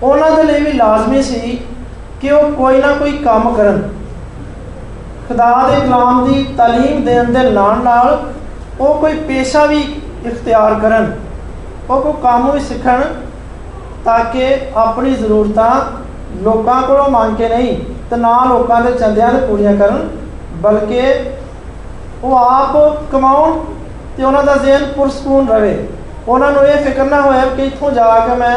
[0.04, 1.60] ਉਹਨਾਂ ਦੇ ਲਈ ਵੀ ਲਾਜ਼ਮੀ ਸੀ
[2.22, 3.82] ਕਿ ਉਹ ਕੋਈ ਨਾ ਕੋਈ ਕੰਮ ਕਰਨ
[5.28, 8.20] ਖੁਦਾ ਦੇ ਕਲਾਮ ਦੀ تعلیم ਦੇਣ ਦੇ ਨਾਲ ਨਾਲ
[8.80, 9.82] ਉਹ ਕੋਈ ਪੇਸ਼ਾ ਵੀ
[10.26, 11.12] ਇਖਤਿਆਰ ਕਰਨ
[11.90, 13.04] ਉਹ ਕੋਈ ਕੰਮ ਵੀ ਸਿੱਖਣ
[14.07, 15.71] ਤਾਂ ਕਿ ਆਪਣੀ ਜ਼ਰੂਰਤਾਂ
[16.43, 17.77] ਲੋਕਾਂ ਕੋਲੋਂ ਮੰਗ ਕੇ ਨਹੀਂ,
[18.11, 20.09] ਤੇ ਨਾ ਲੋਕਾਂ ਦੇ ਚੰਦਿਆਂ ਦੇ ਪੂਰੀਆਂ ਕਰਨ,
[20.63, 21.03] ਬਲਕਿ
[22.25, 22.77] ਉਹ ਆਪ
[23.13, 23.59] ਕਮਾਉਣ
[24.17, 25.77] ਤੇ ਉਹਨਾਂ ਦਾ ਜ਼ਿਹਨ ਪੁਰਸਕੂਨ ਰਵੇ
[26.29, 28.57] ਉਹਨਾਂ ਨੂੰ ਇਹ ਫਿਕਰ ਨਾ ਹੋਏ ਕਿ ਇੱਥੋਂ ਜਾ ਕੇ ਮੈਂ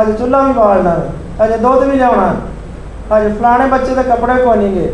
[0.00, 2.34] ਅੱਜ ਚੁੱਲ੍ਹਾ ਵੀ ਬਾਲਣਾ ਹੈ ਅੱਜ ਦੁੱਧ ਵੀ ਲਿਆਉਣਾ,
[3.16, 4.92] ਅੱਜ ਫਲਾਣੇ ਬੱਚੇ ਦੇ ਕੱਪੜੇ ਕੋਈ ਨਹੀਂਗੇ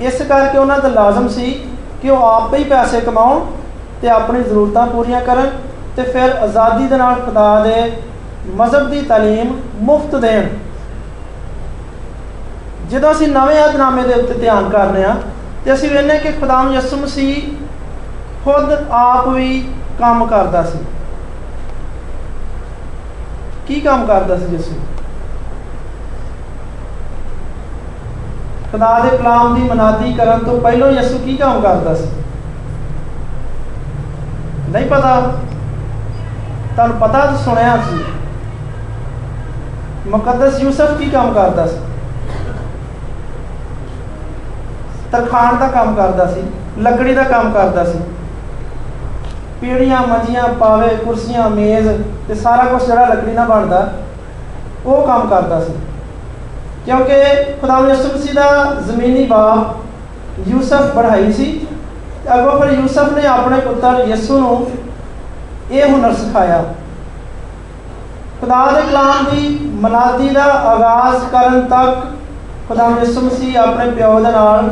[0.00, 1.52] ਇਸ ਕਰਕੇ ਉਹਨਾਂ ਦਾ ਲਾਜ਼ਮ ਸੀ
[2.02, 3.40] ਕਿ ਉਹ ਆਪ ਹੀ ਪੈਸੇ ਕਮਾਉਣ
[4.02, 5.50] ਤੇ ਆਪਣੀ ਜ਼ਰੂਰਤਾਂ ਪੂਰੀਆਂ ਕਰਨ
[5.95, 7.75] ਤੇ ਫਿਰ ਆਜ਼ਾਦੀ ਦੇ ਨਾਲ ਖੁਦਾ ਦੇ
[8.55, 10.47] ਮਜ਼ਹਬ ਦੀ تعلیم ਮੁਫਤ ਦੇਣ
[12.89, 15.15] ਜਦੋਂ ਅਸੀਂ ਨਵੇਂ ਅਧਨਾਮੇ ਦੇ ਉੱਤੇ ਧਿਆਨ ਕਰਨੇ ਆ
[15.65, 17.55] ਤੇ ਅਸੀਂ ਵੇਖਨੇ ਕਿ ਖੁਦਾਮ ਯਿਸੂ ਮਸੀਹ
[18.43, 19.47] ਖੁਦ ਆਪ ਵੀ
[19.99, 20.79] ਕੰਮ ਕਰਦਾ ਸੀ
[23.67, 24.75] ਕੀ ਕੰਮ ਕਰਦਾ ਸੀ ਯਿਸੂ
[28.71, 32.07] ਖੁਦਾ ਦੇ ਕਲਾਮ ਦੀ ਮਨਾਦੀ ਕਰਨ ਤੋਂ ਪਹਿਲਾਂ ਯਿਸੂ ਕੀ ਕੰਮ ਕਰਦਾ ਸੀ
[34.71, 35.19] ਨਹੀਂ ਪਤਾ
[36.74, 37.96] ਤੁਹਾਨੂੰ ਪਤਾ ਤਾਂ ਸੁਣਿਆ ਸੀ।
[40.10, 41.76] ਮੁਕੱਦਸ ਯੂਸਫ ਕੀ ਕੰਮ ਕਰਦਾ ਸੀ?
[45.12, 46.42] ਤਰਖਾਨ ਦਾ ਕੰਮ ਕਰਦਾ ਸੀ,
[46.78, 47.98] ਲੱਕੜੀ ਦਾ ਕੰਮ ਕਰਦਾ ਸੀ।
[49.60, 51.88] ਪੀੜੀਆਂ ਮੰਜੀਆਂ ਪਾਵੇ, ਕੁਰਸੀਆਂ, ਮੇਜ਼
[52.28, 53.92] ਤੇ ਸਾਰਾ ਕੁਝ ਜਿਹੜਾ ਲੱਕੜੀ ਨਾਲ ਬਣਦਾ,
[54.86, 55.72] ਉਹ ਕੰਮ ਕਰਦਾ ਸੀ।
[56.84, 57.22] ਕਿਉਂਕਿ
[57.60, 58.46] ਖੁਦਾਵੰਦ ਯਿਸੂ ਮਸੀਹ ਦਾ
[58.86, 61.66] ਜ਼ਮੀਨੀ ਬਾਪ ਯੂਸਫ ਬੜਾਈ ਸੀ।
[62.34, 64.70] ਅਗੋ ਫਿਰ ਯੂਸਫ ਨੇ ਆਪਣੇ ਪੁੱਤਰ ਯਿਸੂ ਨੂੰ
[65.72, 66.62] ਇਹ ਹੁਨਰ ਸਿਖਾਇਆ।
[68.40, 72.04] ਖੁਦਾ ਦੇ ਕਲਾਮ ਦੀ ਮਨਾਦੀ ਦਾ ਆਗਾਜ਼ ਕਰਨ ਤੱਕ
[72.68, 74.70] ਖੁਦਾਵੰਦ ਯਿਸੂ ਮਸੀਹ ਆਪਣੇ ਪਿਓ ਦੇ ਨਾਲ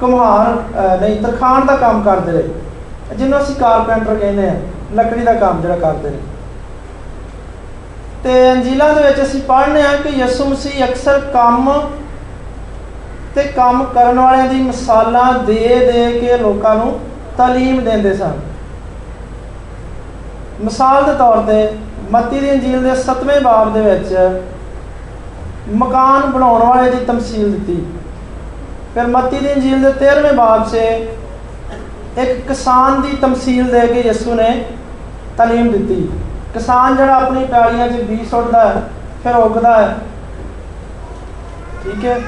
[0.00, 0.48] ਕੁਮਹਾਰ
[1.00, 4.54] ਨਹੀਂ ਤਰਖਾਨ ਦਾ ਕੰਮ ਕਰਦੇ ਰਹੇ। ਜਿਹਨੂੰ ਅਸੀਂ ਕਾਰਪੈਂਟਰ ਕਹਿੰਦੇ ਆ
[4.94, 6.18] ਲੱਕੜੀ ਦਾ ਕੰਮ ਜਿਹੜਾ ਕਰਦੇ ਨੇ
[8.24, 11.72] ਤੇ ਅੰਜੀਲਾਂ ਦੇ ਵਿੱਚ ਅਸੀਂ ਪੜ੍ਹਨੇ ਆ ਕਿ ਯਿਸੂ ਮਸੀਹ ਅਕਸਰ ਕੰਮ
[13.34, 16.98] ਤੇ ਕੰਮ ਕਰਨ ਵਾਲਿਆਂ ਦੀ ਮਿਸਾਲਾਂ ਦੇ ਦੇ ਕੇ ਲੋਕਾਂ ਨੂੰ
[17.36, 18.32] ਤਾਲੀਮ ਦਿੰਦੇ ਸਨ।
[20.60, 21.68] ਮਿਸਾਲ ਦੇ ਤੌਰ ਤੇ
[22.10, 24.40] ਮੱਤੀ ਦੀ ਅੰਜੀਲ ਦੇ 7ਵੇਂ ਬਾਬ ਦੇ ਵਿੱਚ
[25.72, 27.86] ਮਕਾਨ ਬਣਾਉਣ ਵਾਲੇ ਦੀ ਤਮਸੀਲ ਦਿੱਤੀ।
[28.94, 30.74] ਫਿਰ ਮੱਤੀ ਦੀ ਅੰਜੀਲ ਦੇ 13ਵੇਂ ਬਾਬ 'ਚ
[32.18, 34.64] ਇੱਕ ਕਿਸਾਨ ਦੀ ਤਮਸੀਲ ਦੇ ਕੇ ਯਿਸੂ ਨੇ
[35.36, 36.08] ਤਾਲੀਮ ਦਿੱਤੀ।
[36.54, 38.82] ਕਿਸਾਨ ਜਿਹੜਾ ਆਪਣੀ ਪੈਲੀਆਂ 'ਚ ਬੀਜ ਸੁੱਟਦਾ ਹੈ,
[39.24, 39.96] ਫਿਰ ਉਗਦਾ ਹੈ।
[41.84, 42.20] ਠੀਕ ਹੈ।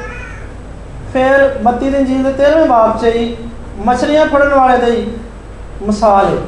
[1.13, 3.37] ਫਿਰ ਮੱਤੀ ਦੀ ਅੰਜੀਲ ਦੇ 13ਵੇਂ ਬਾਬ 'ਚ ਹੀ
[3.79, 5.11] ਮਛਲੀਆਂ ਫੜਨ ਵਾਲੇ ਦੀ
[5.83, 6.43] ਮਿਸਾਲ ਹੈ।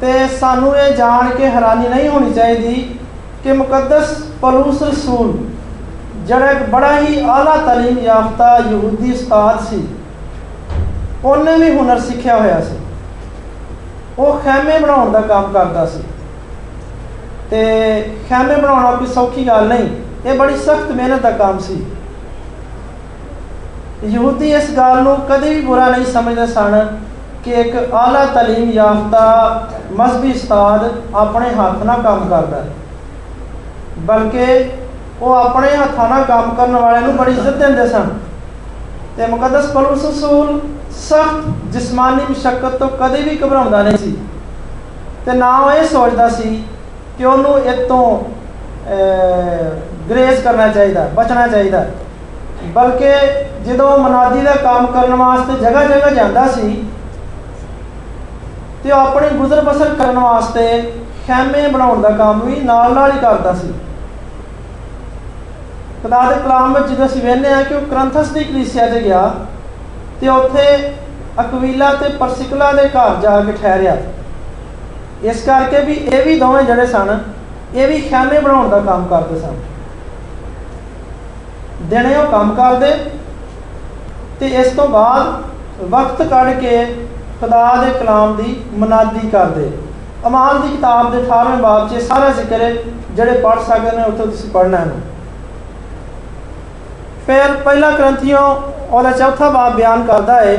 [0.00, 2.74] ਤੇ ਸਾਨੂੰ ਇਹ ਜਾਣ ਕੇ ਹੈਰਾਨੀ ਨਹੀਂ ਹੋਣੀ ਚਾਹੀਦੀ
[3.44, 5.32] ਕਿ ਮੁਕੱਦਸ ਪਲੂਸ ਰਸੂਲ,
[6.26, 9.86] ਜਿਹੜਾ ਇੱਕ ਬੜਾ ਹੀ ਆਲਾ ਤਾਲੀਮ ਯਾਫਤਾ ਯਹੂਦੀ ਉਸਤਾਦ ਸੀ,
[11.24, 12.76] ਉਹਨੇ ਵੀ ਹੁਨਰ ਸਿੱਖਿਆ ਹੋਇਆ ਸੀ।
[14.18, 16.02] ਉਹ ਖੈਮੇ ਬਣਾਉਣ ਦਾ ਕੰਮ ਕਰਦਾ ਸੀ।
[17.50, 17.60] ਤੇ
[18.28, 19.88] ਖੈਮੇ ਬਣਾਉਣਾ ਕੋਈ ਸੌਖੀ ਗੱਲ ਨਹੀਂ,
[20.26, 21.84] ਇਹ ਬੜੀ ਸਖਤ ਮਿਹਨਤ ਦਾ ਕੰਮ ਸੀ।
[24.04, 26.86] ਯਹੂਦੀ ਇਸ ਗੱਲ ਨੂੰ ਕਦੇ ਵੀ ਬੁਰਾ ਨਹੀਂ ਸਮਝਦੇ ਸਨ
[27.44, 29.22] ਕਿ ਇੱਕ ਆਲਾ ਤਾਲੀਮ ਯਾਫਤਾ
[29.92, 32.66] ਮਜ਼ਬੀ ਉਸਤਾਦ ਆਪਣੇ ਹੱਥ ਨਾਲ ਕੰਮ ਕਰਦਾ ਹੈ।
[33.98, 34.70] ਬਲਕਿ
[35.22, 38.08] ਉਹ ਆਪਣੇ ਹੱਥਾਂ ਨਾਲ ਕੰਮ ਕਰਨ ਵਾਲਿਆਂ ਨੂੰ ਬੜੀ ਇੱਜ਼ਤ ਦਿੰਦੇ ਸਨ।
[39.16, 40.60] ਤੇ ਮੁਕੱਦਸ ਪਲੂਸ ਰਸੂਲ
[40.98, 44.16] ਸਖਤ ਜਿਸਮਾਨੀ ਮੁਸ਼ਕਲ ਤੋਂ ਕਦੇ ਵੀ ਘਬਰਾਉਂਦਾ ਨਹੀਂ ਸੀ।
[45.26, 46.62] ਤੇ ਨਾ ਉਹ ਇਹ ਸੋਚਦਾ ਸੀ
[47.18, 48.04] ਕਿ ਉਹਨੂੰ ਇਹ ਤੋਂ
[50.10, 51.84] ਗ੍ਰੇਸ ਕਰਨਾ ਚਾਹੀਦਾ, ਬਚਣਾ ਚਾਹੀਦਾ।
[52.64, 53.12] ਬਲਕਿ
[53.64, 56.84] ਜਦੋਂ ਮਨਾਦੀ ਦਾ ਕੰਮ ਕਰਨ ਵਾਸਤੇ ਜਗ੍ਹਾ ਜਗ੍ਹਾ ਜਾਂਦਾ ਸੀ
[58.82, 60.80] ਤੇ ਉਹ ਆਪਣੀ ਗੁਜ਼ਰ ਬਸਰ ਕਰਨ ਵਾਸਤੇ
[61.26, 63.72] ਖੈਮੇ ਬਣਾਉਣ ਦਾ ਕੰਮ ਵੀ ਨਾਲ ਨਾਲ ਹੀ ਕਰਦਾ ਸੀ।
[66.02, 69.30] ਖੁਦਾ ਦੇ ਕਲਾਮ ਵਿੱਚ ਜਦੋਂ ਅਸੀਂ ਵੇਖਦੇ ਆ ਕਿ ਉਹ ਕਰੰਥਸ ਦੀ ਕਲੀਸਿਆ ਤੇ ਗਿਆ
[70.20, 70.94] ਤੇ ਉੱਥੇ
[71.40, 73.96] ਅਕਵੀਲਾ ਤੇ ਪਰਸਿਕਲਾ ਦੇ ਘਰ ਜਾ ਕੇ ਠਹਿਰਿਆ।
[75.22, 77.18] ਇਸ ਕਰਕੇ ਵੀ ਇਹ ਵੀ ਦੋਵੇਂ ਜਿਹੜੇ ਸਨ,
[77.74, 79.56] ਇਹ ਵੀ ਖੈਮੇ ਬਣਾਉਣ ਦਾ ਕੰਮ ਕਰਦੇ ਸਨ।
[81.82, 82.92] ਦਿਨੇ ਉਹ ਕੰਮ ਕਰਦੇ
[84.40, 85.42] ਤੇ ਇਸ ਤੋਂ ਬਾਅਦ
[85.90, 86.84] ਵਕਤ ਕੱਢ ਕੇ
[87.40, 89.70] ਖੁਦਾ ਦੇ ਕਲਾਮ ਦੀ ਮਨਾਦੀ ਕਰਦੇ।
[90.26, 92.72] ਅਮਾਲ ਦੀ ਕਿਤਾਬ ਦੇ 18ਵੇਂ ਬਾਬ 'ਚ ਸਾਰਾ ਜ਼ਿਕਰ ਹੈ,
[93.10, 94.90] ਜਿਹੜੇ ਪੜ੍ਹ ਸਕਦੇ ਨੇ ਉੱਥੇ ਤੁਸੀਂ ਪੜ੍ਹਨਾ ਹੈ।
[97.26, 98.38] ਫਿਰ ਪਹਿਲਾ ਗ੍ਰੰਥੀਓ,
[98.90, 100.54] ਉਹਦਾ ਚੌਥਾ ਬਾਬ ਬਿਆਨ ਕਰਦਾ ਹੈ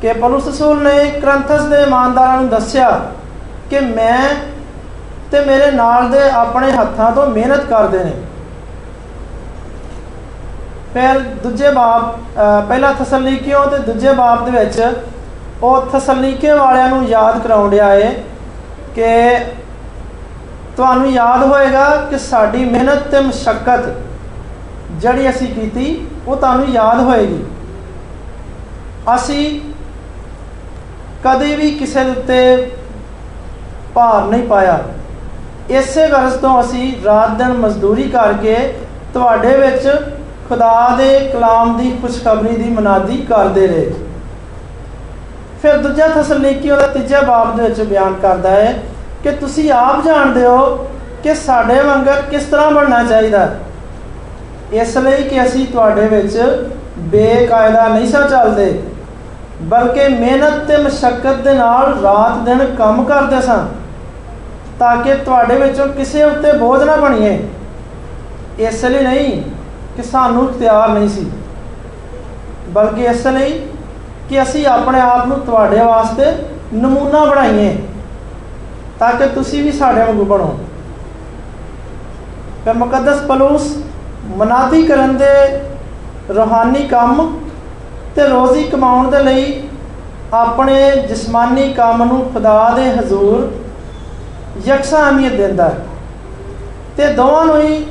[0.00, 2.90] ਕਿ ਪੌਲਸ ਰਸੂਲ ਨੇ ਗ੍ਰੰਥਸ ਦੇ ਇਮਾਨਦਾਰਾਂ ਨੂੰ ਦੱਸਿਆ
[3.70, 4.18] ਕਿ ਮੈਂ
[5.30, 8.12] ਤੇ ਮੇਰੇ ਨਾਲ ਦੇ ਆਪਣੇ ਹੱਥਾਂ ਤੋਂ ਮਿਹਨਤ ਕਰਦੇ ਨੇ।
[10.94, 12.16] ਫਿਰ ਦੂਜੇ ਬਾਬ
[12.68, 14.80] ਪਹਿਲਾ ਥਸਲੀਕੀਓ ਤੇ ਦੂਜੇ ਬਾਬ ਦੇ ਵਿੱਚ
[15.62, 18.10] ਉਹ ਥਸਲੀਕੇ ਵਾਲਿਆਂ ਨੂੰ ਯਾਦ ਕਰਾਉਣ ਡਿਆ ਏ
[18.94, 19.36] ਕਿ
[20.76, 23.94] ਤੁਹਾਨੂੰ ਯਾਦ ਹੋਏਗਾ ਕਿ ਸਾਡੀ ਮਿਹਨਤ ਤੇ ਮੁਸ਼ਕਲ
[24.90, 27.44] ਜਿਹੜੀ ਅਸੀਂ ਕੀਤੀ, ਉਹ ਤੁਹਾਨੂੰ ਯਾਦ ਹੋਏਗੀ।
[29.14, 29.60] ਅਸੀਂ
[31.24, 32.70] ਕਦੇ ਵੀ ਕਿਸੇ ਦੇ ਉੱਤੇ
[33.94, 34.78] ਭਾਰ ਨਹੀਂ ਪਾਇਆ।
[35.70, 38.56] ਇਸੇ ਗਰਜ਼ ਤੋਂ ਅਸੀਂ ਰਾਤ ਦਿਨ ਮਜ਼ਦੂਰੀ ਕਰਕੇ
[39.14, 39.88] ਤੁਹਾਡੇ ਵਿੱਚ
[40.48, 43.92] ਖੁਦਾ ਦੇ ਕਲਾਮ ਦੀ ਖੁਸ਼ਖਬਰੀ ਦੀ ਮਨਾਦੀ ਕਰਦੇ ਰਹੇ।
[45.66, 48.74] ਫਿਰ ਦੂਜਾ ਤਸਲੀਕੀ ਉਹਦਾ ਤੀਜੇ ਬਾਬ ਦੇ ਵਿੱਚ ਬਿਆਨ ਕਰਦਾ ਹੈ
[49.22, 50.86] ਕਿ ਤੁਸੀਂ ਆਪ ਜਾਣਦੇ ਹੋ
[51.22, 53.48] ਕਿ ਸਾਡੇ ਵਾਂਗਰ ਕਿਸ ਤਰ੍ਹਾਂ ਬਣਨਾ ਚਾਹੀਦਾ
[54.74, 56.36] ਇਸ ਲਈ ਕਿ ਅਸੀਂ ਤੁਹਾਡੇ ਵਿੱਚ
[56.98, 58.82] ਬੇਕਾਇਦਾ ਨਹੀਂ ਸਾ ਚੱਲਦੇ,
[59.62, 63.58] ਬਲਕਿ ਮਿਹਨਤ ਤੇ ਮਸ਼ਕਤ ਦੇ ਨਾਲ ਰਾਤ ਦਿਨ ਕੰਮ ਕਰਦੇ ਸਾਂ,
[64.78, 67.38] ਤਾਂ ਕਿ ਤੁਹਾਡੇ ਵਿੱਚੋਂ ਕਿਸੇ ਉੱਤੇ ਬੋਝ ਨਾ ਬਣੀਏ।
[68.60, 69.42] ਇਸ ਲਈ ਨਹੀਂ
[69.96, 71.30] ਕਿ ਸਾਨੂੰ ਇਖਤਿਆਰ ਨਹੀਂ ਸੀ,
[72.68, 73.60] ਬਲਕਿ ਇਸ ਲਈ
[74.28, 76.24] ਕਿ ਅਸੀਂ ਆਪਣੇ ਆਪ ਨੂੰ ਤੁਹਾਡੇ ਵਾਸਤੇ
[76.74, 77.78] ਨਮੂਨਾ ਬਣਾਈਏ
[78.98, 80.58] ਤਾਂ ਕਿ ਤੁਸੀਂ ਵੀ ਸਾਡੇ ਵਾਂਗੂ ਬਣੋ।
[82.64, 83.76] ਫਿਰ ਮੁਕੱਦਸ ਪਲੂਸ
[84.36, 85.60] ਮਨਾਦੀ ਕਰਨ ਦੇ
[86.34, 87.40] ਰੋਹਾਨੀ ਕੰਮ
[88.16, 89.68] ਤੇ ਰੋਜ਼ੀ ਕਮਾਉਣ ਦੇ ਲਈ
[90.34, 93.52] ਆਪਣੇ ਜਿਸਮਾਨੀ ਕੰਮ ਨੂੰ ਖੁਦਾ ਦੇ ਹਜ਼ੂਰ
[94.66, 95.86] ਯਕਸਾ ਅਹਿਮੀਅਤ ਦਿੰਦਾ ਹੈ।
[96.96, 97.84] ਤੇ ਦੋਵਾਂ ਨੂੰ ਹੀ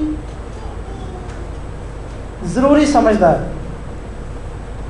[2.46, 3.50] ਜ਼ਰੂਰੀ ਸਮਝਦਾ ਹੈ।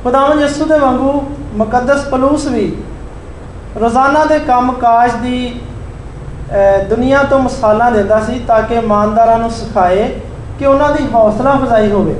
[0.05, 1.11] ਖੁਦਾਵੰਦ ਯਿਸੂ ਦੇ ਵਾਂਗੂ
[1.55, 2.65] ਮੁਕੱਦਸ ਪਲੂਸ ਵੀ
[3.81, 5.61] ਰੋਜ਼ਾਨਾ ਦੇ ਕੰਮ ਕਾਜ ਦੀ
[6.89, 10.07] ਦੁਨੀਆ ਤੋਂ ਮਿਸਾਲਾਂ ਦਿੰਦਾ ਸੀ ਤਾਂ ਕਿ ਇਮਾਨਦਾਰਾਂ ਨੂੰ ਸਿਖਾਏ
[10.59, 12.15] ਕਿ ਉਹਨਾਂ ਦੀ ਹੌਸਲਾ ਅਫਜ਼ਾਈ ਹੋਵੇ।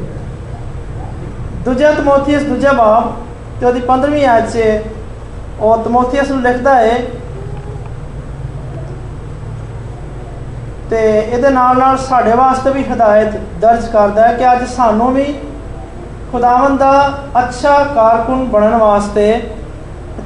[1.66, 3.14] ਦੂਜਾ ਤਮੋਥੀਅਸ ਦੂਜਾ ਬਾਬ
[3.60, 4.82] ਤੇ ਉਹਦੀ 15ਵੀਂ ਆਇਤ 'ਚ
[5.60, 7.00] ਉਹ ਤਮੋਥੀਅਸ ਨੂੰ ਲਿਖਦਾ ਹੈ
[10.90, 15.34] ਤੇ ਇਹਦੇ ਨਾਲ ਨਾਲ ਸਾਡੇ ਵਾਸਤੇ ਵੀ ਹਦਾਇਤ ਦਰਜ ਕਰਦਾ ਹੈ ਕਿ ਅੱਜ ਸਾਨੂੰ ਵੀ
[16.36, 19.32] ਖੁਦਾਵੰਦ ਦਾ ਅੱਛਾ ਕਾਰਕੁਨ ਬਣਨ ਵਾਸਤੇ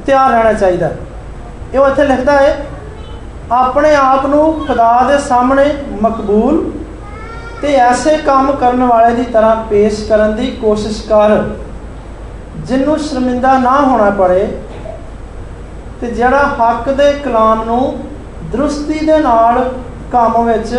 [0.06, 0.88] ਤਿਆਰ ਰਹਿਣਾ ਚਾਹੀਦਾ
[1.74, 2.66] ਇਹ ਉਹ ਇੱਥੇ ਲਿਖਦਾ ਹੈ,
[3.52, 5.64] ਆਪਣੇ ਆਪ ਨੂੰ ਖੁਦਾ ਦੇ ਸਾਹਮਣੇ
[6.02, 6.58] ਮਕਬੂਲ
[7.62, 11.36] ਤੇ ਐਸੇ ਕੰਮ ਕਰਨ ਵਾਲੇ ਦੀ ਤਰ੍ਹਾਂ ਪੇਸ਼ ਕਰਨ ਦੀ ਕੋਸ਼ਿਸ਼ ਕਰ।
[12.66, 14.46] ਜਿੰਨੂੰ ਸ਼ਰਮਿੰਦਾ ਨਾ ਹੋਣਾ ਪੜੇ
[16.00, 17.98] ਤੇ ਜਿਹੜਾ ਹੱਕ ਦੇ ਕਲਾਮ ਨੂੰ
[18.52, 19.62] ਦਰੁਸਤੀ ਦੇ ਨਾਲ
[20.12, 20.74] ਕੰਮ ਵਿੱਚ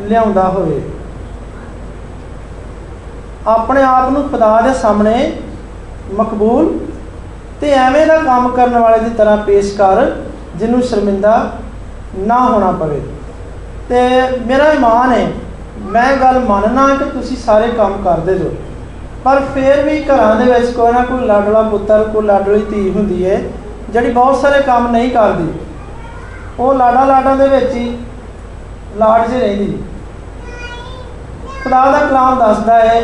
[0.00, 0.80] ਲਿਆਉਂਦਾ ਹੋਵੇ।
[3.46, 5.32] ਆਪਣੇ ਆਪ ਨੂੰ ਖੁਦਾ ਦੇ ਸਾਹਮਣੇ
[6.14, 6.78] ਮਕਬੂਲ
[7.60, 10.10] ਤੇ ਐਵੇਂ ਦਾ ਕੰਮ ਕਰਨ ਵਾਲੇ ਦੀ ਤਰ੍ਹਾਂ ਪੇਸ਼ ਕਰ,
[10.56, 11.50] ਜਿਹਨੂੰ ਸ਼ਰਮਿੰਦਾ
[12.18, 13.00] ਨਾ ਹੋਣਾ ਪਵੇ।
[13.88, 13.98] ਤੇ
[14.46, 15.26] ਮੇਰਾ ਇਮਾਨ ਹੈ,
[15.82, 18.50] ਮੈਂ ਗੱਲ ਮੰਨਣਾ ਕਿ ਤੁਸੀਂ ਸਾਰੇ ਕੰਮ ਕਰਦੇ ਜੋ।
[19.24, 23.24] ਪਰ ਫਿਰ ਵੀ ਘਰਾਂ ਦੇ ਵਿੱਚ ਕੋਈ ਨਾ ਕੋਈ ਲਾਡਲਾ ਪੁੱਤਰ, ਕੋਈ ਲਾਡਲੀ ਧੀ ਹੁੰਦੀ
[23.26, 23.40] ਹੈ,
[23.90, 25.52] ਜਿਹੜੀ ਬਹੁਤ ਸਾਰੇ ਕੰਮ ਨਹੀਂ ਕਰਦੀ।
[26.58, 27.98] ਉਹ ਲਾਡਾ ਲਾਡਾਂ ਦੇ ਵਿੱਚ ਹੀ
[28.96, 29.78] ਲਾਡ 'ਚ ਰਹਿੰਦੀ।
[31.64, 33.02] ਖੁਦਾ ਦਾ ਕਲਾਮ ਦੱਸਦਾ ਹੈ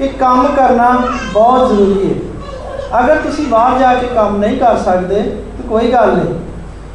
[0.00, 0.90] ਕਿ ਕੰਮ ਕਰਨਾ
[1.32, 5.22] ਬਹੁਤ ਜ਼ਰੂਰੀ ਹੈ। ਅਗਰ ਤੁਸੀਂ ਬਾਹਰ ਜਾ ਕੇ ਕੰਮ ਨਹੀਂ ਕਰ ਸਕਦੇ,
[5.56, 6.34] ਤਾਂ ਕੋਈ ਗੱਲ ਨਹੀਂ।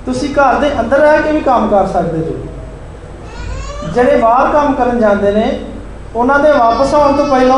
[0.06, 5.00] ਤੁਸੀਂ ਘਰ ਦੇ ਅੰਦਰ ਰਹਿ ਕੇ ਵੀ ਕੰਮ ਕਰ ਸਕਦੇ ਹੋ। ਜਿਹੜੇ ਬਾਹਰ ਕੰਮ ਕਰਨ
[5.00, 5.60] ਜਾਂਦੇ ਨੇ,
[6.16, 7.58] ਉਹਨਾਂ ਦੇ ਵਾਪਸ ਆਉਣ ਤੋਂ ਪਹਿਲਾਂ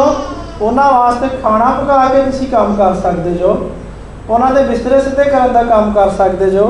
[0.62, 3.50] ਉਹਨਾਂ ਵਾਸਤੇ ਖਾਣਾ ਪਕਾ ਕੇ ਤੁਸੀਂ ਕੰਮ ਕਰ ਸਕਦੇ ਜੋ
[4.30, 6.64] ਉਹਨਾਂ ਦੇ ਬਿਸਤਰੇ ਸਿੱਧੇ ਕਰਨ ਦਾ ਕੰਮ ਕਰ ਸਕਦੇ ਜੋ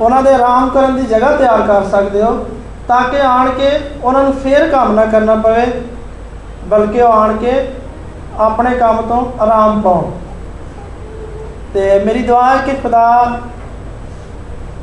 [0.00, 2.46] ਉਹਨਾਂ ਦੇ ਆਰਾਮ ਕਰਨ ਦੀ ਜਗ੍ਹਾ ਤਿਆਰ ਕਰ ਸਕਦੇ ਹੋ,
[2.88, 3.68] ਤਾਂ ਕਿ ਆਣ ਕੇ
[4.04, 5.66] ਉਹਨਾਂ ਨੂੰ ਫੇਰ ਕੰਮ ਨਾ ਕਰਨਾ ਪਵੇ,
[6.66, 7.52] ਬਲਕਿ ਉਹ ਆਣ ਕੇ
[8.42, 10.10] ਆਪਣੇ ਕੰਮ ਤੋਂ ਆਰਾਮ ਪਾਉਣ।
[11.74, 13.40] ਤੇ ਮੇਰੀ ਦੁਆ ਹੈ ਕਿ ਖੁਦਾ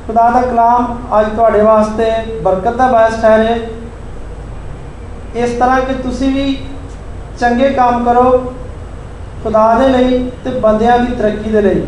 [0.08, 3.68] ਖੁਦਾ ਦਾ ਕਲਾਮ ਅੱਜ ਤੁਹਾਡੇ ਵਾਸਤੇ ਬਰਕਤ ਦਾ ਬਾਇਸ ਠਹਿਰੇ।
[5.36, 6.58] ਇਸ ਤਰ੍ਹਾਂ ਕਿ ਤੁਸੀਂ ਵੀ
[7.40, 8.54] ਚੰਗੇ ਕੰਮ ਕਰੋ,
[9.44, 11.84] ਖੁਦਾ ਦੇ ਲਈ ਤੇ ਬੰਦਿਆਂ ਦੀ ਤਰੱਕੀ ਦੇ ਲਈ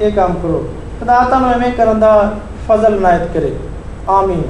[0.00, 0.68] ਇਹ ਕੰਮ ਕਰੋ।
[1.00, 2.32] ਖੁਦਾ ਤੁਹਾਨੂੰ ਐਵੇਂ ਕਰਨ ਦਾ
[2.68, 3.56] ਫਜ਼ਲ ਨਾਇਤ ਕਰੇ।
[4.08, 4.42] ਆਮੀਨ।